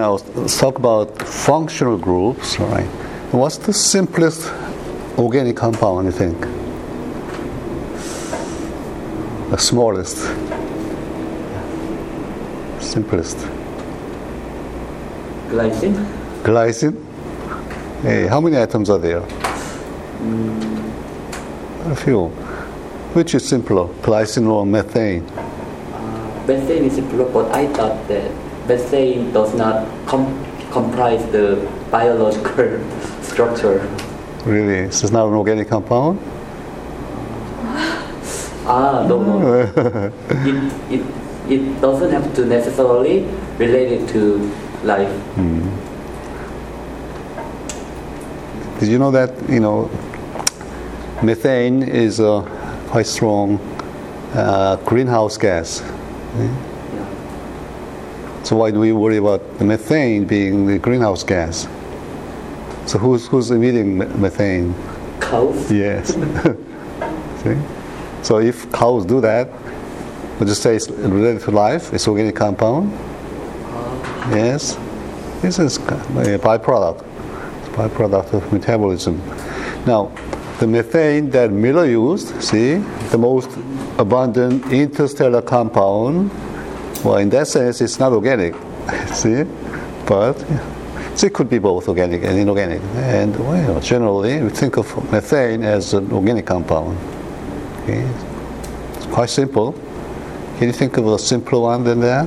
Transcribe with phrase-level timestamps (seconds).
[0.00, 2.60] Now let's talk about functional groups.
[2.60, 2.86] All right.
[3.32, 4.48] What's the simplest
[5.18, 6.40] organic compound you think?
[9.50, 10.18] The smallest,
[12.80, 13.38] simplest.
[15.48, 15.96] Glycine?
[16.44, 16.96] Glycine.
[18.02, 19.22] Hey, how many atoms are there?
[20.22, 21.90] Mm.
[21.90, 22.28] A few.
[23.14, 25.24] Which is simpler, glycine or methane?
[25.24, 31.56] Uh, methane is simpler, but I thought that methane does not com- comprise the
[31.90, 32.78] biological
[33.22, 33.78] structure.
[34.44, 36.18] Really, this is not an organic compound.
[38.70, 39.50] Ah, no, no.
[40.28, 41.06] it, it,
[41.48, 43.20] it doesn't have to necessarily
[43.56, 44.52] relate it to
[44.84, 45.10] life.
[48.78, 49.90] Did you know that you know
[51.22, 52.42] methane is a
[52.88, 53.58] quite strong
[54.34, 55.80] uh, greenhouse gas?
[56.36, 56.77] Yeah.
[58.48, 61.68] So why do we worry about methane being the greenhouse gas?
[62.86, 64.74] So who's who's emitting methane?
[65.20, 65.70] Cows?
[65.70, 66.14] Yes.
[67.42, 67.58] See?
[68.22, 69.50] So if cows do that,
[70.38, 71.92] would just say it's related to life?
[71.92, 72.90] It's organic compound?
[72.94, 74.30] Uh.
[74.30, 74.78] Yes.
[75.42, 75.80] This is a
[76.40, 77.04] byproduct.
[77.58, 79.18] It's a byproduct of metabolism.
[79.84, 80.10] Now,
[80.58, 82.76] the methane that Miller used, see,
[83.10, 83.50] the most
[83.98, 86.30] abundant interstellar compound,
[87.04, 88.54] well, in that sense, it's not organic,
[89.12, 89.44] see,
[90.06, 90.34] but
[91.18, 92.80] so it could be both organic and inorganic.
[92.94, 96.96] And well, generally, we think of methane as an organic compound.
[97.82, 98.08] Okay,
[98.94, 99.72] it's quite simple.
[100.58, 102.26] Can you think of a simpler one than that?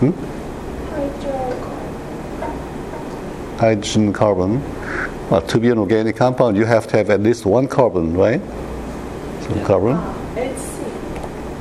[0.00, 0.10] Hmm?
[2.40, 3.58] Hydrocarbon.
[3.60, 4.62] Hydrogen carbon.
[5.30, 8.40] Well, to be an organic compound, you have to have at least one carbon, right?
[8.40, 9.64] Yeah.
[9.64, 10.17] carbon.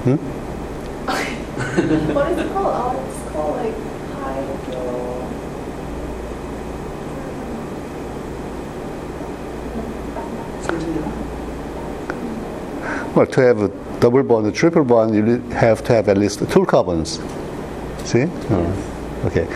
[0.09, 2.13] It's Hmm?
[2.13, 2.73] what is it called?
[2.73, 3.75] Oh, it's called like
[4.13, 5.27] hydro.
[13.15, 13.69] Well, to have a
[13.99, 17.19] double bond, a triple bond, you have to have at least two carbons.
[18.03, 18.25] See?
[18.51, 18.93] Oh,
[19.25, 19.47] Okay.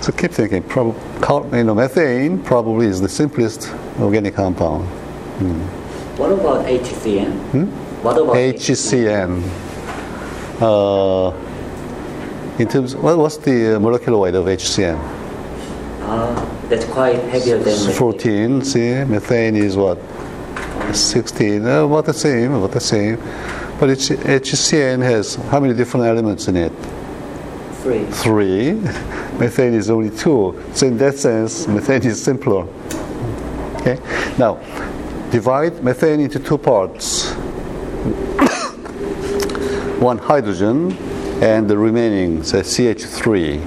[0.00, 0.62] So keep thinking.
[0.64, 4.84] Prob- car- you know, methane probably is the simplest organic compound.
[6.18, 7.30] What about HCN?
[7.52, 7.91] Hmm?
[8.02, 9.42] What about HCN.
[10.60, 11.30] Uh,
[12.58, 14.98] in terms, what, what's the uh, molecular weight of HCN?
[16.02, 17.94] Ah, that's quite heavier than methane.
[17.94, 18.64] 14.
[18.64, 19.98] See, methane is what?
[20.92, 21.64] 16.
[21.64, 22.52] Uh, about the same.
[22.52, 23.16] About the same.
[23.78, 26.72] But it's, HCN has how many different elements in it?
[27.82, 28.04] Three.
[28.06, 28.72] Three.
[29.38, 30.60] Methane is only two.
[30.72, 32.66] So in that sense, methane is simpler.
[33.76, 33.98] Okay.
[34.38, 34.60] Now,
[35.32, 37.31] divide methane into two parts.
[40.00, 40.92] One hydrogen,
[41.40, 43.60] and the remaining, say CH3.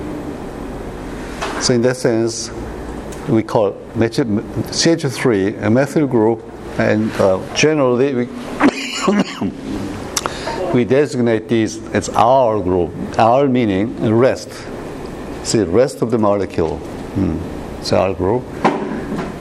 [1.62, 2.51] So in that sense,
[3.29, 6.44] we call meth- CH3 a methyl group,
[6.78, 8.25] and uh, generally we
[10.74, 12.91] we designate these as R group.
[13.18, 14.50] R meaning rest.
[15.44, 16.79] See, rest of the molecule.
[17.16, 17.38] Hmm.
[17.79, 18.44] It's R group.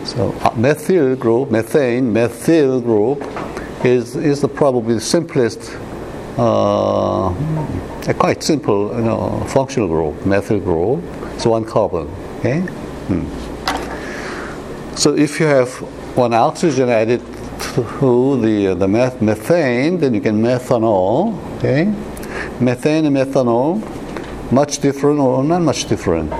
[0.05, 3.25] So uh, methyl group, methane, methyl group
[3.85, 5.77] is is the probably the simplest,
[6.39, 7.33] uh,
[8.09, 11.03] a quite simple, you know, functional group, methyl group.
[11.35, 12.09] It's one carbon.
[12.39, 12.61] Okay.
[13.09, 13.25] Hmm.
[14.97, 15.69] So if you have
[16.17, 17.21] one oxygen added
[17.75, 21.35] to the the meth- methane, then you get methanol.
[21.59, 21.93] Okay,
[22.61, 23.83] methane and methanol,
[24.53, 26.31] much different or not much different?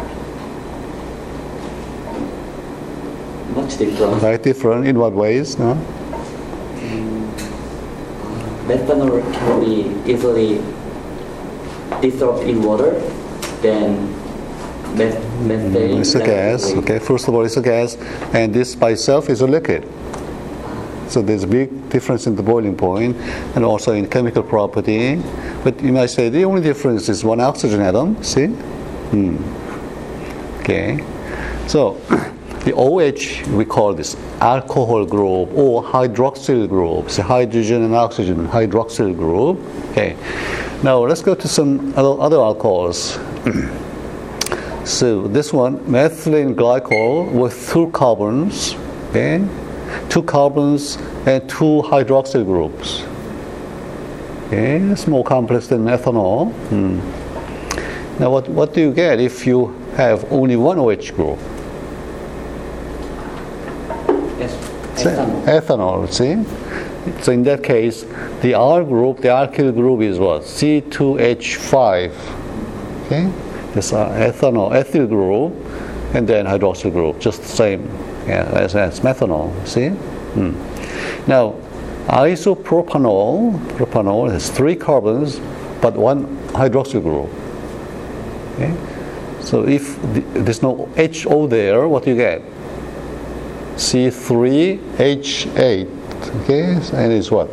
[3.55, 4.23] Much different.
[4.23, 5.59] Right, different in what ways?
[5.59, 5.77] No?
[8.67, 10.61] Methanol can be easily
[12.01, 12.93] dissolved in water,
[13.61, 14.09] then
[14.97, 16.01] meth- methane.
[16.01, 16.73] It's a gas.
[16.73, 17.97] Okay, first of all, it's a gas,
[18.33, 19.87] and this by itself is a liquid.
[21.09, 23.17] So there's a big difference in the boiling point
[23.55, 25.21] and also in chemical property.
[25.63, 28.23] But you might say the only difference is one oxygen atom.
[28.23, 28.47] See?
[28.47, 29.37] Hmm.
[30.61, 31.05] Okay.
[31.67, 32.01] So
[32.65, 37.11] the OH we call this alcohol group or hydroxyl group.
[37.11, 39.59] So hydrogen and oxygen hydroxyl group.
[39.91, 40.17] Okay.
[40.83, 43.19] Now let's go to some other, alcohols.
[44.85, 48.75] So this one, methylene glycol with two carbons,
[49.09, 49.43] okay,
[50.11, 53.03] two carbons and two hydroxyl groups.
[54.49, 56.53] Okay, it's more complex than methanol.
[56.69, 57.01] Hmm.
[58.21, 61.39] Now, what, what do you get if you have only one OH group?
[64.39, 64.53] Yes.
[64.53, 65.45] Say, Ethanol.
[65.61, 67.23] Ethanol, see?
[67.23, 68.05] So in that case,
[68.41, 70.43] the R group, the alkyl group is what?
[70.43, 72.11] C2H5.
[73.07, 73.31] Okay,
[73.75, 75.53] this uh, ethanol ethyl group,
[76.15, 77.87] and then hydroxyl group, just the same
[78.27, 79.53] yeah, as, as methanol.
[79.67, 79.89] See?
[79.89, 80.55] Hmm.
[81.29, 81.55] Now,
[82.07, 85.41] isopropanol, propanol has three carbons,
[85.83, 87.29] but one hydroxyl group.
[88.55, 88.75] Okay?
[89.43, 92.41] So if the, there's no HO there, what do you get?
[93.77, 95.89] C3H8.
[96.43, 96.65] Okay,
[96.97, 97.49] and it's what?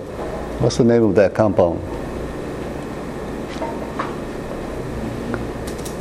[0.61, 1.81] What's the name of that compound?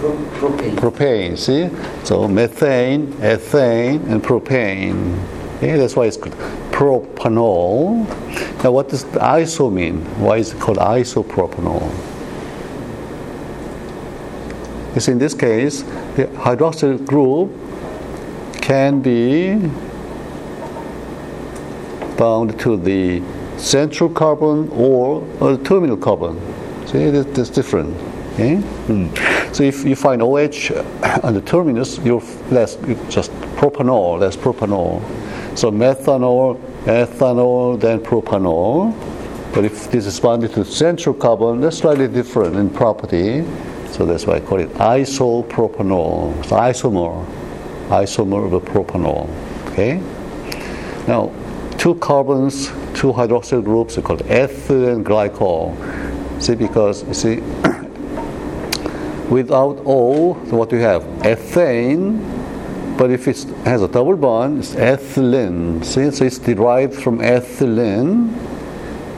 [0.00, 0.76] Propane.
[0.76, 1.68] Propane, see?
[2.04, 5.18] So methane, ethane, and propane.
[5.56, 6.34] Okay, that's why it's called
[6.70, 8.06] propanol.
[8.64, 10.04] Now, what does the iso mean?
[10.18, 11.90] Why is it called isopropanol?
[14.88, 15.82] Because in this case,
[16.16, 17.52] the hydroxyl group
[18.60, 19.70] can be
[22.20, 23.22] bound to the
[23.56, 26.38] central carbon or, or the terminal carbon.
[26.86, 27.96] See, that- that's different.
[28.34, 28.56] Okay?
[28.88, 29.54] Mm.
[29.54, 30.70] So if you find OH
[31.24, 32.76] on the terminus, you're less
[33.08, 35.00] just propanol, less propanol.
[35.56, 38.94] So methanol, ethanol, then propanol.
[39.52, 43.44] But if this is bonded to the central carbon, that's slightly different in property.
[43.90, 46.38] So that's why I call it isopropanol.
[46.38, 47.26] It's isomer,
[47.88, 49.28] isomer of the propanol.
[49.72, 50.00] Okay.
[51.08, 51.32] Now,
[51.80, 55.74] two carbons, two hydroxyl groups are called ethylene glycol.
[56.42, 57.36] See, because see,
[59.30, 61.02] without O, what do you have?
[61.22, 62.18] Ethane,
[62.98, 65.82] but if it has a double bond, it's ethylene.
[65.82, 68.30] See, so it's derived from ethylene.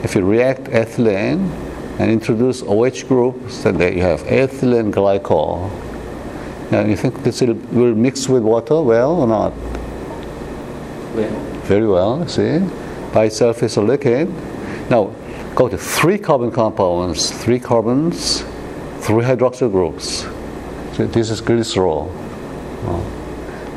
[0.05, 1.51] If you react ethylene
[1.99, 5.69] and introduce OH groups, then there you have ethylene glycol.
[6.71, 9.53] Now, you think this will mix with water well or not?
[11.13, 12.59] Well, Very well, see?
[13.13, 14.29] By itself is a liquid.
[14.89, 15.13] Now,
[15.55, 18.41] go to three carbon compounds, three carbons,
[18.99, 20.27] three hydroxyl groups.
[20.95, 22.11] So this is glycerol.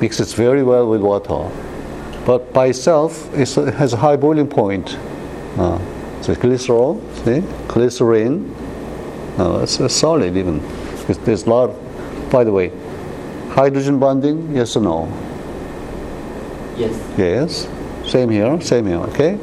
[0.00, 1.50] Mixes very well with water.
[2.26, 4.90] But by itself, it has a high boiling point.
[6.22, 7.40] So glycerol, see?
[7.68, 8.52] Glycerin.
[9.38, 10.60] Uh, it's, it's solid even.
[11.06, 12.72] There's, there's a lot, of, by the way,
[13.50, 15.08] hydrogen bonding, yes or no?
[16.76, 17.18] yes.
[17.18, 17.68] Yes,
[18.06, 19.38] same here, same here, okay?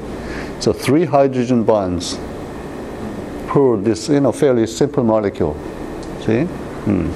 [0.60, 2.18] So three hydrogen bonds
[3.48, 5.56] per this, you know, fairly simple molecule.
[6.26, 6.44] See?
[6.86, 7.10] Hmm.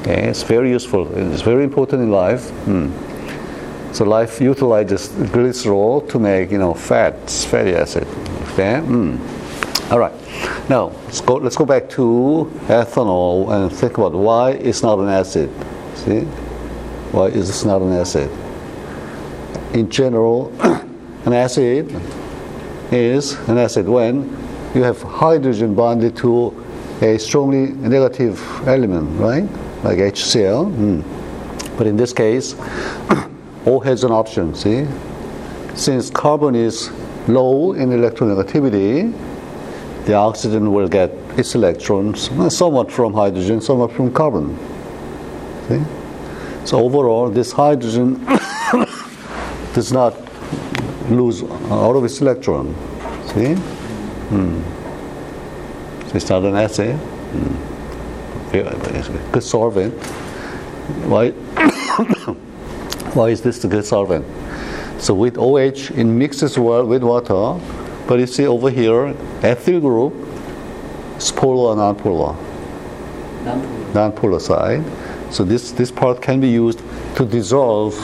[0.00, 1.06] Okay, it's very useful.
[1.32, 2.50] It's very important in life.
[2.66, 2.90] Hmm.
[3.92, 8.06] So life utilizes glycerol to make, you know, fats, fatty acid.
[8.52, 8.80] Okay?
[8.80, 9.16] Hmm.
[9.92, 10.12] All right.
[10.68, 11.36] Now let's go.
[11.36, 15.48] Let's go back to ethanol and think about why it's not an acid.
[15.94, 16.20] See?
[17.12, 18.28] Why is this not an acid?
[19.72, 20.52] In general,
[21.24, 21.94] an acid
[22.92, 24.24] is an acid when
[24.74, 26.64] you have hydrogen bonded to
[27.02, 29.44] a strongly negative element, right?
[29.82, 30.72] Like HCl.
[30.74, 31.76] Mm.
[31.76, 32.54] But in this case,
[33.66, 34.86] O has an option, see?
[35.74, 36.90] Since carbon is
[37.28, 39.12] low in electronegativity,
[40.06, 44.56] the oxygen will get its electrons uh, somewhat from hydrogen, somewhat from carbon.
[45.68, 45.82] See?
[46.64, 48.24] So overall, this hydrogen
[49.76, 50.14] does not
[51.10, 52.74] lose out of its electron.
[53.26, 53.52] See?
[54.32, 54.62] Hmm.
[56.08, 56.96] So it's not an acid.
[56.96, 58.52] Hmm.
[59.32, 59.92] Good solvent.
[61.12, 61.30] Why?
[63.16, 64.24] Why is this a good solvent?
[64.98, 67.60] So with OH, it mixes well with water,
[68.08, 70.14] but you see over here, ethyl group
[71.18, 72.34] is polar or non-polar
[73.44, 73.94] Non-polar.
[73.94, 74.82] non-polar side.
[75.30, 76.80] So this, this part can be used
[77.16, 77.94] to dissolve,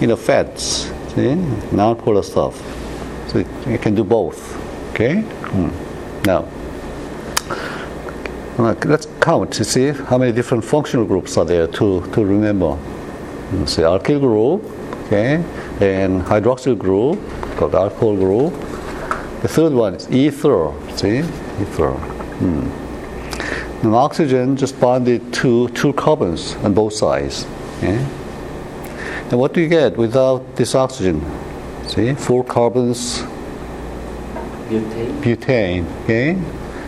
[0.00, 1.34] you know, fats, see,
[1.72, 2.56] non-polar stuff.
[3.30, 4.56] So you can do both.
[4.92, 5.20] Okay.
[5.20, 5.70] Hmm.
[6.26, 6.46] Now,
[8.58, 12.76] let's count to see how many different functional groups are there to, to remember.
[13.66, 14.64] See, alkyl group,
[15.06, 15.42] okay,
[15.80, 17.18] and hydroxyl group
[17.56, 18.52] called alcohol group.
[19.42, 20.72] The third one is ether.
[20.96, 21.92] See, ether.
[23.82, 27.46] And oxygen just bonded to two carbons on both sides.
[27.78, 28.04] Okay?
[29.30, 31.20] And what do you get without this oxygen?
[31.86, 33.22] See, four carbons,
[34.68, 35.22] Butane.
[35.22, 36.02] butane.
[36.04, 36.36] Okay,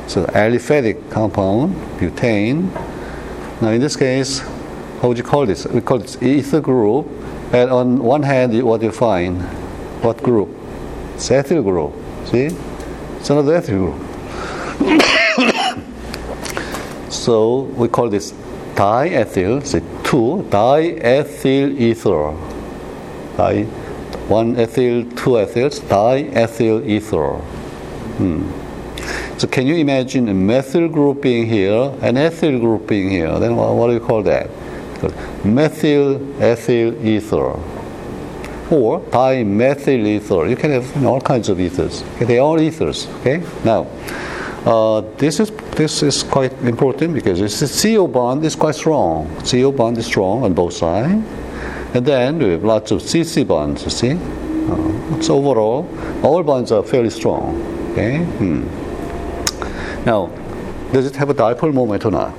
[0.08, 2.68] so aliphatic compound, butane.
[3.60, 4.40] Now in this case,
[5.00, 5.66] how would you call this?
[5.66, 7.06] We call it ether group.
[7.52, 9.40] And on one hand, what do you find?
[10.02, 10.48] What group?
[11.14, 11.92] It's ethyl group.
[12.26, 12.48] See,
[13.18, 15.02] it's another ethyl group.
[17.08, 18.32] So we call this
[18.74, 22.32] diethyl, say two, diethyl ether.
[23.36, 23.64] Di,
[24.28, 27.34] one ethyl, two ethyls, diethyl ether.
[28.18, 29.38] Hmm.
[29.38, 33.38] So can you imagine a methyl group being here an ethyl group being here?
[33.38, 34.48] Then what, what do you call that?
[35.44, 37.58] Methyl ethyl ether
[38.72, 40.46] or dimethyl ether.
[40.48, 42.02] You can have all kinds of ethers.
[42.14, 42.24] Okay?
[42.24, 43.06] They are all ethers.
[43.20, 43.42] Okay.
[43.64, 43.86] Now,
[44.64, 49.28] uh, this is this is quite important because this CO bond is quite strong.
[49.44, 51.24] CO bond is strong on both sides,
[51.94, 53.82] and then we have lots of CC bonds.
[53.84, 54.12] You see.
[54.12, 55.88] Uh, so overall,
[56.22, 57.60] all bonds are fairly strong.
[57.92, 58.18] Okay.
[58.18, 58.62] Hmm.
[60.04, 60.30] Now,
[60.92, 62.36] does it have a dipole moment or not?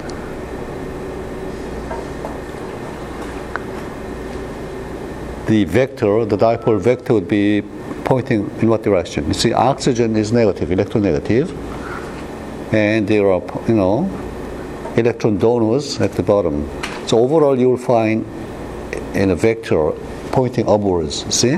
[5.48, 7.64] The vector, the dipole vector would be
[8.06, 9.28] pointing in what direction?
[9.28, 11.50] You see, oxygen is negative, electronegative,
[12.74, 14.10] and there are, you know,
[14.98, 16.68] electron donors at the bottom.
[17.08, 18.26] So overall, you will find
[19.14, 19.92] in a vector
[20.32, 21.24] pointing upwards.
[21.34, 21.58] See?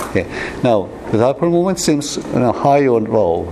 [0.00, 0.26] Okay.
[0.62, 3.44] Now, the dipole moment seems you know, high or low.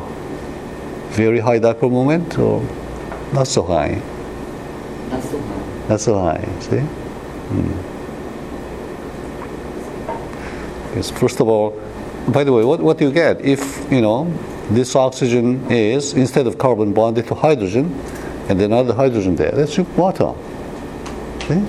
[1.10, 2.62] Very high dipole moment or
[3.32, 4.00] not so high?
[5.10, 5.88] Not so high.
[5.88, 6.48] Not so high.
[6.60, 6.78] See?
[6.78, 7.90] Hmm.
[10.94, 11.80] Yes, first of all,
[12.28, 14.26] by the way, what, what do you get if, you know,
[14.70, 17.92] this oxygen is, instead of carbon, bonded to hydrogen,
[18.48, 19.50] and then another hydrogen there?
[19.52, 20.32] That's water.
[21.46, 21.60] See?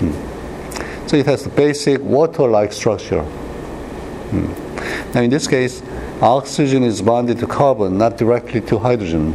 [0.00, 1.06] Hmm.
[1.06, 3.22] So it has the basic water-like structure.
[3.22, 5.12] Hmm.
[5.14, 5.82] Now in this case,
[6.20, 9.34] oxygen is bonded to carbon, not directly to hydrogen.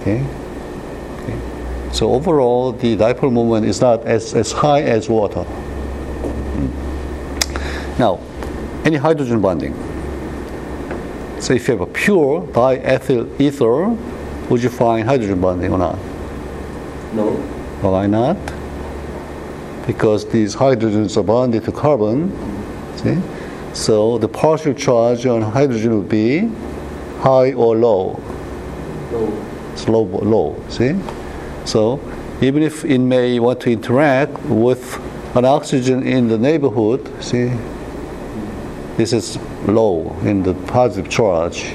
[0.00, 0.24] Okay?
[1.22, 1.92] okay.
[1.92, 5.42] So overall, the dipole moment is not as, as high as water.
[6.54, 7.98] Hmm.
[7.98, 8.20] Now,
[8.84, 9.74] any hydrogen bonding.
[11.40, 13.88] So if you have a pure diethyl ether,
[14.50, 15.98] would you find hydrogen bonding or not?
[17.14, 17.30] No.
[17.80, 18.36] Why not?
[19.86, 22.32] Because these hydrogens are bonded to carbon.
[22.96, 23.18] See?
[23.72, 26.50] So the partial charge on hydrogen would be
[27.20, 28.20] high or low.
[29.12, 29.44] Low.
[29.72, 30.62] It's low, low.
[30.68, 30.98] See?
[31.64, 32.00] So
[32.40, 35.00] even if it may want to interact with
[35.36, 37.52] an oxygen in the neighborhood, see,
[38.96, 41.74] this is low in the positive charge.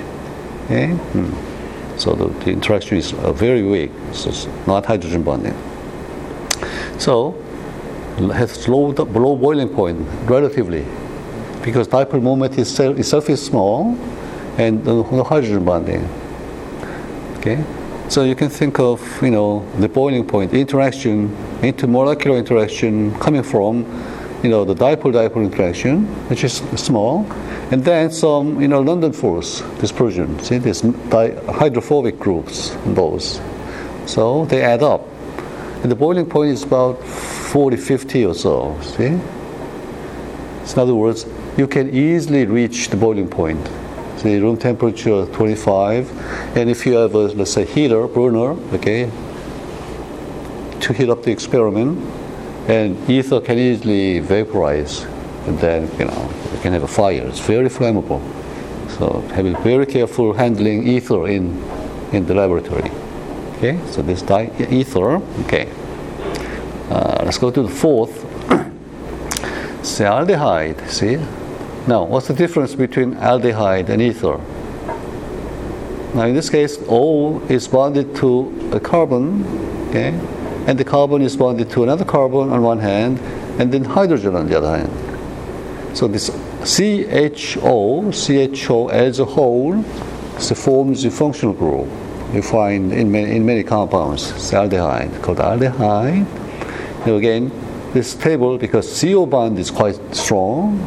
[0.66, 0.92] Okay?
[0.92, 1.98] Hmm.
[1.98, 3.92] So the, the, interaction is uh, very weak.
[4.14, 5.56] So it's not hydrogen bonding.
[6.98, 7.32] So
[8.18, 10.86] has low, low boiling point relatively
[11.64, 13.98] because dipole moment itself, itself is small
[14.58, 16.08] and no hydrogen bonding.
[17.38, 17.64] Okay?
[18.10, 21.30] So you can think of, you know, the boiling point, interaction,
[21.62, 23.86] intermolecular interaction coming from
[24.44, 27.24] you know, the dipole-dipole interaction, which is small,
[27.72, 30.40] and then some, you know, London force dispersion.
[30.40, 33.42] See, these hydrophobic groups, those.
[34.06, 35.08] So they add up.
[35.82, 38.78] And the boiling point is about 40, 50 or so.
[38.82, 39.20] See?
[40.66, 41.26] So in other words,
[41.58, 43.70] you can easily reach the boiling point.
[44.18, 49.12] See, room temperature 25, and if you have a, let's say, heater, burner, okay,
[50.80, 52.00] to heat up the experiment,
[52.68, 55.04] and ether can easily vaporize,
[55.48, 57.28] and then you know can have a fire.
[57.28, 58.22] It's very flammable.
[58.98, 61.62] So having very careful handling ether in
[62.12, 62.90] in the laboratory.
[63.58, 65.22] Okay, so this di- ether.
[65.46, 65.70] Okay,
[66.90, 68.26] uh, let's go to the fourth.
[69.84, 70.90] Aldehyde.
[70.90, 71.18] See,
[71.88, 74.38] now what's the difference between aldehyde and ether?
[76.16, 79.44] Now in this case, O is bonded to a carbon.
[79.90, 80.14] Okay
[80.66, 83.20] and the carbon is bonded to another carbon on one hand,
[83.60, 85.98] and then hydrogen on the other hand.
[85.98, 86.30] So this
[86.66, 89.84] CHO, CHO as a whole,
[90.40, 91.90] so forms a functional group
[92.34, 96.26] you find in many, in many compounds, it's aldehyde, called aldehyde.
[97.06, 97.52] Now again,
[97.94, 100.80] this table, because CO bond is quite strong,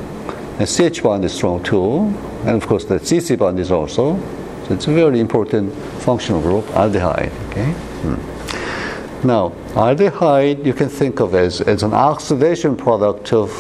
[0.59, 2.13] and CH bond is strong too,
[2.45, 4.19] and of course the CC bond is also,
[4.67, 7.31] so it's a very important functional group, aldehyde.
[7.51, 7.71] Okay.
[8.03, 9.27] Hmm.
[9.27, 13.51] Now, aldehyde you can think of as, as an oxidation product of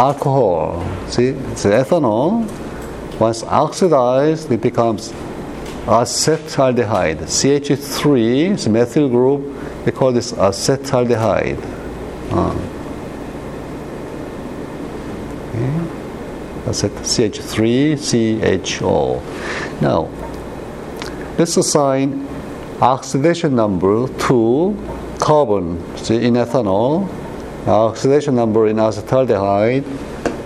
[0.00, 0.82] alcohol.
[1.08, 2.48] See, it's ethanol.
[3.20, 5.12] Once oxidized, it becomes
[5.84, 7.18] acetaldehyde.
[7.18, 9.42] CH3 is a methyl group.
[9.84, 11.62] We call this acetaldehyde.
[12.32, 12.54] Uh.
[15.50, 15.70] Okay.
[16.70, 19.20] CH3CHO.
[19.82, 20.08] Now,
[21.36, 22.26] let's assign
[22.80, 24.74] oxidation number to
[25.18, 27.08] carbon see, in ethanol,
[27.66, 29.84] oxidation number in acetaldehyde.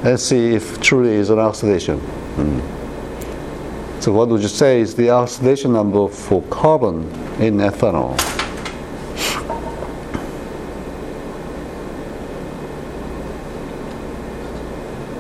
[0.05, 2.01] Let's see if truly is an oxidation.
[2.37, 4.03] Mm.
[4.03, 7.05] So what would you say is the oxidation number for carbon
[7.41, 8.21] in ethanol?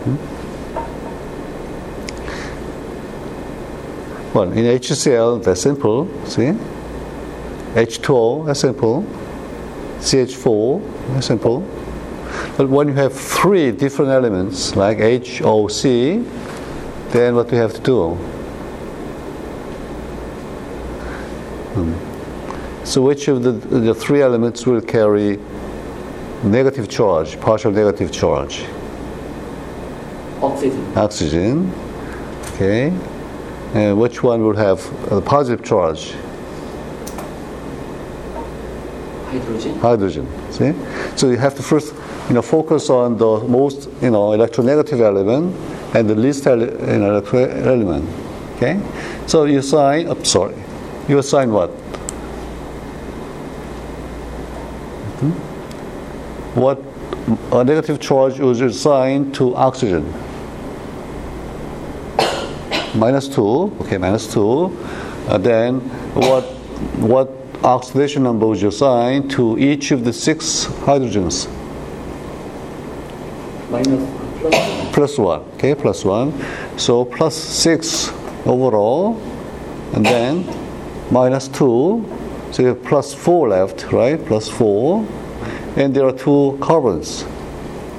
[0.04, 0.16] Hmm?
[4.34, 6.06] Well, in HCl, that's simple.
[6.26, 6.52] See?
[7.74, 9.02] H2O, that's simple.
[10.00, 11.62] CH4, that's simple.
[12.56, 15.82] But when you have three different elements, like HOC,
[17.10, 18.14] then what do you have to do?
[21.74, 22.84] Hmm.
[22.84, 25.38] So which of the, the three elements will carry
[26.44, 28.64] negative charge, partial negative charge?
[30.40, 30.92] Oxygen.
[30.96, 31.72] Oxygen.
[32.52, 32.92] Okay.
[33.74, 34.80] And which one will have
[35.10, 36.14] a positive charge?
[39.34, 39.78] Hydrogen.
[39.80, 40.52] hydrogen.
[40.52, 40.72] See?
[41.16, 41.92] So you have to first,
[42.28, 45.54] you know, focus on the most, you know, electronegative element
[45.94, 48.08] and the least ele- electro element.
[48.56, 48.80] Okay?
[49.26, 50.54] So you assign, oh, sorry,
[51.08, 51.70] you assign what?
[55.20, 55.30] Hmm?
[56.60, 56.82] What
[57.52, 60.04] a negative charge was assigned to oxygen?
[62.94, 64.78] minus 2, okay, minus 2.
[65.26, 65.80] Uh, then
[66.14, 66.44] what,
[67.00, 71.48] what oxidation number was assigned to each of the six hydrogens?
[73.70, 74.94] Minus plus.
[74.94, 76.78] Plus 1, okay, plus 1.
[76.78, 78.10] So plus 6
[78.46, 79.20] overall,
[79.94, 80.44] and then
[81.10, 82.04] minus 2.
[82.52, 84.24] So you have plus 4 left, right?
[84.24, 85.06] Plus 4.
[85.76, 87.24] And there are two carbons.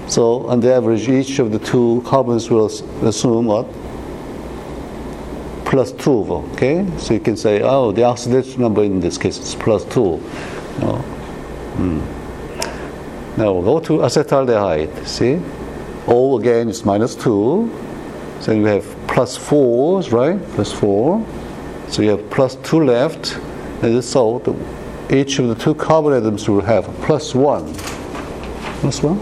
[0.07, 3.65] So on the average, each of the two carbons will assume what?
[5.65, 6.11] Plus 2,
[6.53, 6.85] okay?
[6.97, 9.99] So you can say, oh, the oxidation number in this case is plus 2.
[9.99, 10.21] You
[10.79, 10.97] know?
[11.77, 11.99] Hmm.
[13.37, 15.41] Now go to acetaldehyde, see?
[16.07, 17.69] O again is minus 2.
[18.39, 20.41] So you have plus 4, right?
[20.51, 21.25] Plus 4.
[21.89, 23.37] So you have plus 2 left.
[23.81, 24.55] And so the,
[25.15, 27.73] each of the two carbon atoms will have plus 1.
[28.81, 29.19] Plus 1?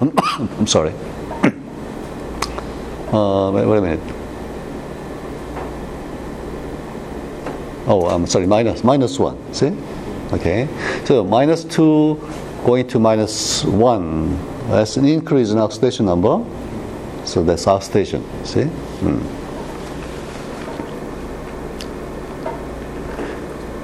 [0.58, 0.92] I'm sorry.
[3.10, 4.19] Uh, wait, wait a minute.
[7.90, 9.76] Oh, I'm sorry, minus, minus 1, see?
[10.32, 10.68] Okay,
[11.04, 12.14] so minus 2
[12.64, 16.38] going to minus 1, that's an increase in oxidation number.
[17.24, 18.62] So that's oxidation, see?
[18.62, 19.18] Hmm.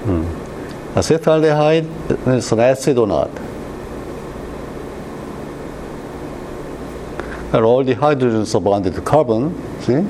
[0.05, 0.97] Hmm.
[0.97, 3.31] Acetaldehyde is an acid or not?
[7.53, 10.07] And all the hydrogens are bonded to carbon, see?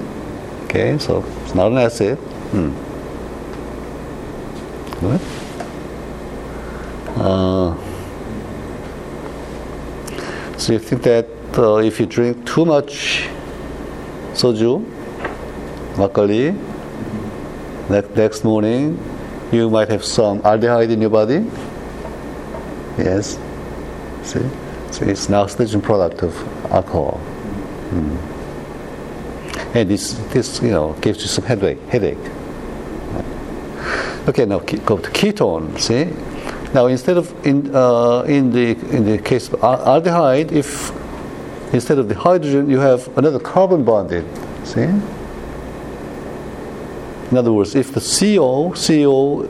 [0.66, 2.18] Okay, so it's not an acid.
[2.18, 2.85] Hmm.
[7.16, 7.76] Uh,
[10.58, 11.26] so you think that
[11.58, 13.28] uh, if you drink too much
[14.32, 14.84] soju,
[15.96, 16.54] makgeolli,
[17.90, 18.98] next, next morning,
[19.52, 21.44] you might have some aldehyde in your body?
[22.98, 23.38] Yes.
[24.22, 24.40] See?
[24.90, 26.34] So it's an oxidation product of
[26.72, 27.20] alcohol.
[27.90, 28.36] Mm.
[29.74, 31.80] And this, this, you know, gives you some headache.
[31.88, 32.18] headache.
[34.28, 35.78] Okay, now go to ketone.
[35.78, 36.12] See,
[36.74, 40.90] now instead of in uh, in the in the case of aldehyde, if
[41.72, 44.24] instead of the hydrogen you have another carbon bonded.
[44.64, 44.82] See.
[47.30, 49.48] In other words, if the CO CO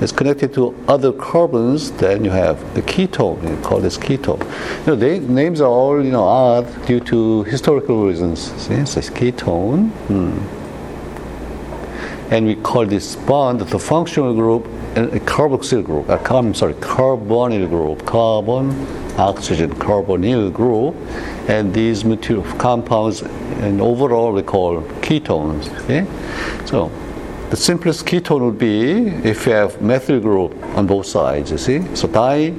[0.00, 3.48] is connected to other carbons, then you have the ketone.
[3.48, 4.42] You call this ketone.
[4.80, 8.50] You know, they, names are all you know odd due to historical reasons.
[8.60, 9.90] See, it's ketone.
[10.08, 10.59] Hmm
[12.30, 14.66] and we call this bond the functional group
[14.96, 16.08] a a carboxyl group.
[16.08, 18.04] Uh, I'm sorry, carbonyl group.
[18.06, 18.70] Carbon,
[19.16, 20.96] oxygen, carbonyl group,
[21.48, 23.22] and these material compounds,
[23.62, 25.68] and overall we call ketones.
[25.82, 26.06] Okay,
[26.66, 26.90] so
[27.50, 31.50] the simplest ketone would be if you have methyl group on both sides.
[31.52, 32.50] You see, so di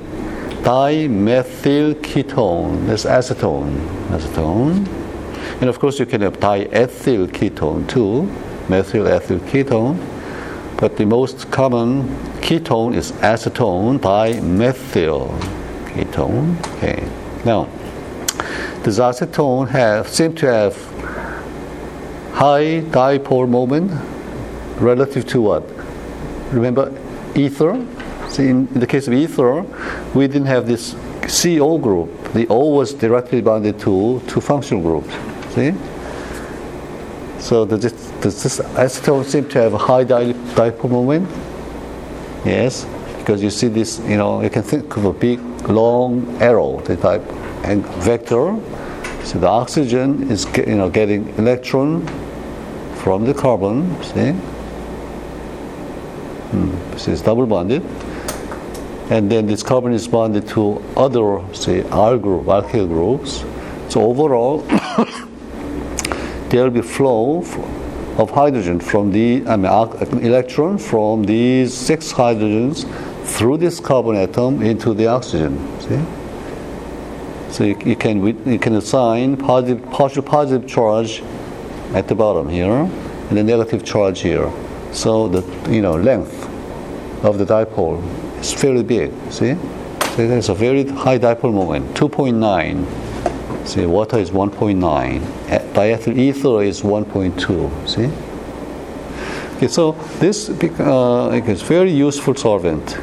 [0.64, 2.88] dimethyl ketone.
[2.88, 3.76] That's acetone.
[4.10, 4.88] Acetone.
[5.60, 8.32] And of course, you can have diethyl ketone too,
[8.72, 9.98] methyl ethyl ketone.
[10.78, 12.08] But the most common
[12.42, 15.30] ketone is acetone, dimethyl
[15.90, 16.58] ketone.
[16.78, 17.08] Okay.
[17.46, 17.68] Now,
[18.84, 20.76] does acetone have seem to have
[22.34, 23.92] high dipole moment
[24.82, 25.64] relative to what?
[26.52, 26.92] Remember
[27.36, 27.74] ether?
[28.30, 29.62] See, in, in the case of ether,
[30.16, 32.10] we didn't have this CO group.
[32.34, 35.14] The O was directly bonded to two functional groups.
[35.54, 35.74] See?
[37.42, 41.28] So does this, does this acetone seem to have a high di- dipole moment?
[42.46, 42.86] Yes,
[43.18, 46.96] because you see this, you know, you can think of a big long arrow, the
[46.96, 47.24] type,
[47.64, 48.56] and vector.
[49.24, 52.06] So the oxygen is, ge- you know, getting electron
[52.98, 54.02] from the carbon.
[54.04, 54.34] See,
[56.52, 56.98] hmm.
[56.98, 57.84] so it's double bonded,
[59.10, 63.44] and then this carbon is bonded to other, say, R group, alkyl groups.
[63.90, 64.64] So overall,
[66.52, 67.40] there will be flow
[68.18, 72.86] of hydrogen from the I mean, electron from these six hydrogens
[73.26, 75.58] through this carbon atom into the oxygen.
[75.80, 76.02] See?
[77.52, 81.24] So you, you can you can assign positive partial positive charge
[81.94, 82.90] at the bottom here
[83.30, 84.52] and a negative charge here.
[84.92, 86.50] So the you know length
[87.24, 88.02] of the dipole
[88.42, 89.12] is fairly big.
[89.30, 89.56] See?
[90.16, 93.11] So there's a very high dipole moment, 2.9.
[93.66, 95.50] See, water is 1.9.
[95.50, 97.88] Eh, Diethyl ether is 1.2.
[97.88, 98.10] See?
[99.58, 102.98] Okay, so this uh, is very useful solvent.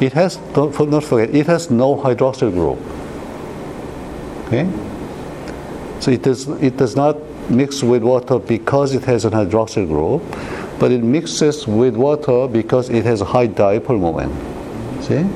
[0.00, 2.78] It has, don't, not forget, it has no hydroxyl group.
[4.46, 4.68] Okay?
[6.00, 7.16] So it does, it does not
[7.50, 10.22] mix with water because it has an hydroxyl group,
[10.78, 14.32] but it mixes with water because it has a high dipole moment.
[15.02, 15.26] See?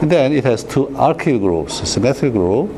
[0.00, 2.70] And then it has two alkyl groups, symmetric group.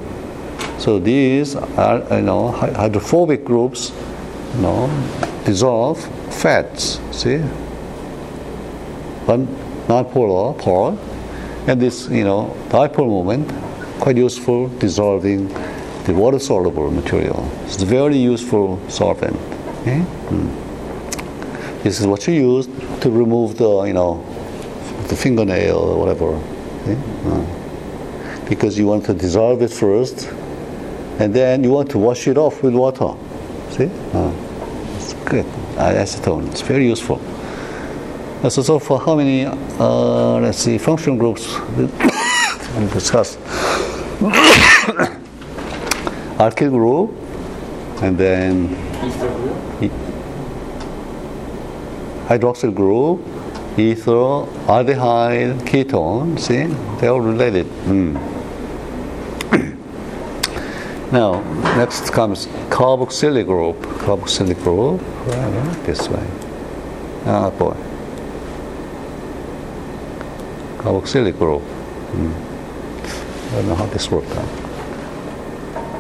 [0.79, 3.93] So these are, you know, hydrophobic groups,
[4.55, 4.89] you know,
[5.45, 5.99] dissolve
[6.33, 7.01] fats.
[7.11, 7.39] See?
[9.27, 9.47] One
[9.89, 10.99] nonpolar pole,
[11.67, 13.51] and this, you know, dipole moment,
[14.01, 15.49] quite useful dissolving
[16.05, 17.51] the water-soluble material.
[17.65, 19.37] It's a very useful solvent.
[19.81, 19.99] Okay?
[19.99, 21.83] Hmm.
[21.83, 22.69] This is what you use
[23.01, 24.25] to remove the, you know,
[25.09, 26.39] the fingernail or whatever.
[26.87, 26.99] Okay?
[27.27, 27.45] Uh,
[28.49, 30.29] Because you want to dissolve it first,
[31.19, 33.15] and then you want to wash it off with water.
[33.71, 33.91] See?
[34.15, 34.31] Uh,
[34.97, 35.45] it's good.
[35.77, 36.47] Uh, acetone.
[36.51, 37.21] It's very useful.
[38.49, 41.89] So, so for how many, uh, let's see, functional groups we
[42.93, 43.37] discuss?
[46.39, 47.11] Alkyl group,
[48.03, 48.77] and then
[52.29, 53.21] hydroxyl group,
[53.79, 56.39] ether, aldehyde, ketone.
[56.39, 56.65] See,
[56.99, 57.67] they're all related.
[57.67, 58.15] Hmm.
[61.13, 61.43] now,
[61.77, 63.77] next comes carboxylic group.
[64.01, 66.27] Carboxylic group, right, this way.
[67.27, 67.77] Ah, boy.
[70.79, 71.63] Carboxylic group.
[71.63, 72.33] Hmm.
[73.49, 74.67] I don't know how this works out.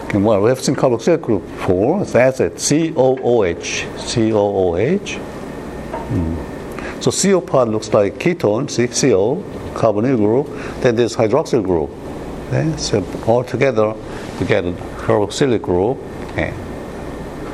[0.04, 2.04] Okay, well, we have seen carboxylic group before.
[2.04, 2.56] That's it.
[2.56, 3.86] COOH.
[3.98, 5.20] COOH.
[7.00, 9.36] So CO part looks like ketone, see, CO,
[9.74, 10.46] carbonyl group.
[10.80, 11.90] Then there's hydroxyl group.
[12.48, 12.76] Okay?
[12.76, 13.94] So all together,
[14.40, 15.98] you get a carboxylic group.
[16.32, 16.54] Okay.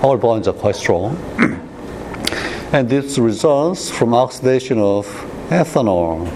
[0.02, 1.16] All bonds are quite strong.
[2.72, 5.06] and this results from oxidation of
[5.50, 6.26] ethanol.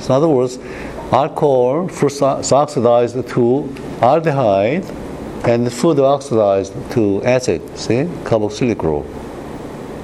[0.00, 0.58] So in other words,
[1.12, 4.88] alcohol first is oxidized to aldehyde
[5.44, 9.06] and further oxidized to acid, see, carboxylic group.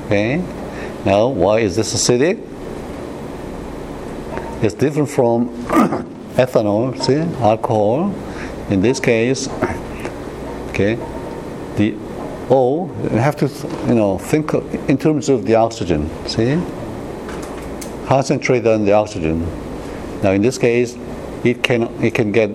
[0.06, 0.42] Okay?
[1.06, 2.36] Now, why is this acidic?
[4.60, 5.50] It's different from
[6.34, 8.12] ethanol, see, alcohol.
[8.70, 9.46] In this case,
[10.70, 10.96] okay,
[11.76, 11.94] the
[12.50, 13.46] O, you have to,
[13.86, 14.52] you know, think
[14.88, 16.60] in terms of the oxygen, see?
[18.08, 19.46] Concentrate on the oxygen.
[20.24, 20.96] Now, in this case,
[21.44, 22.50] it can, it can get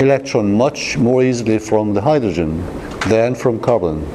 [0.00, 2.62] electron much more easily from the hydrogen
[3.08, 4.06] than from carbon,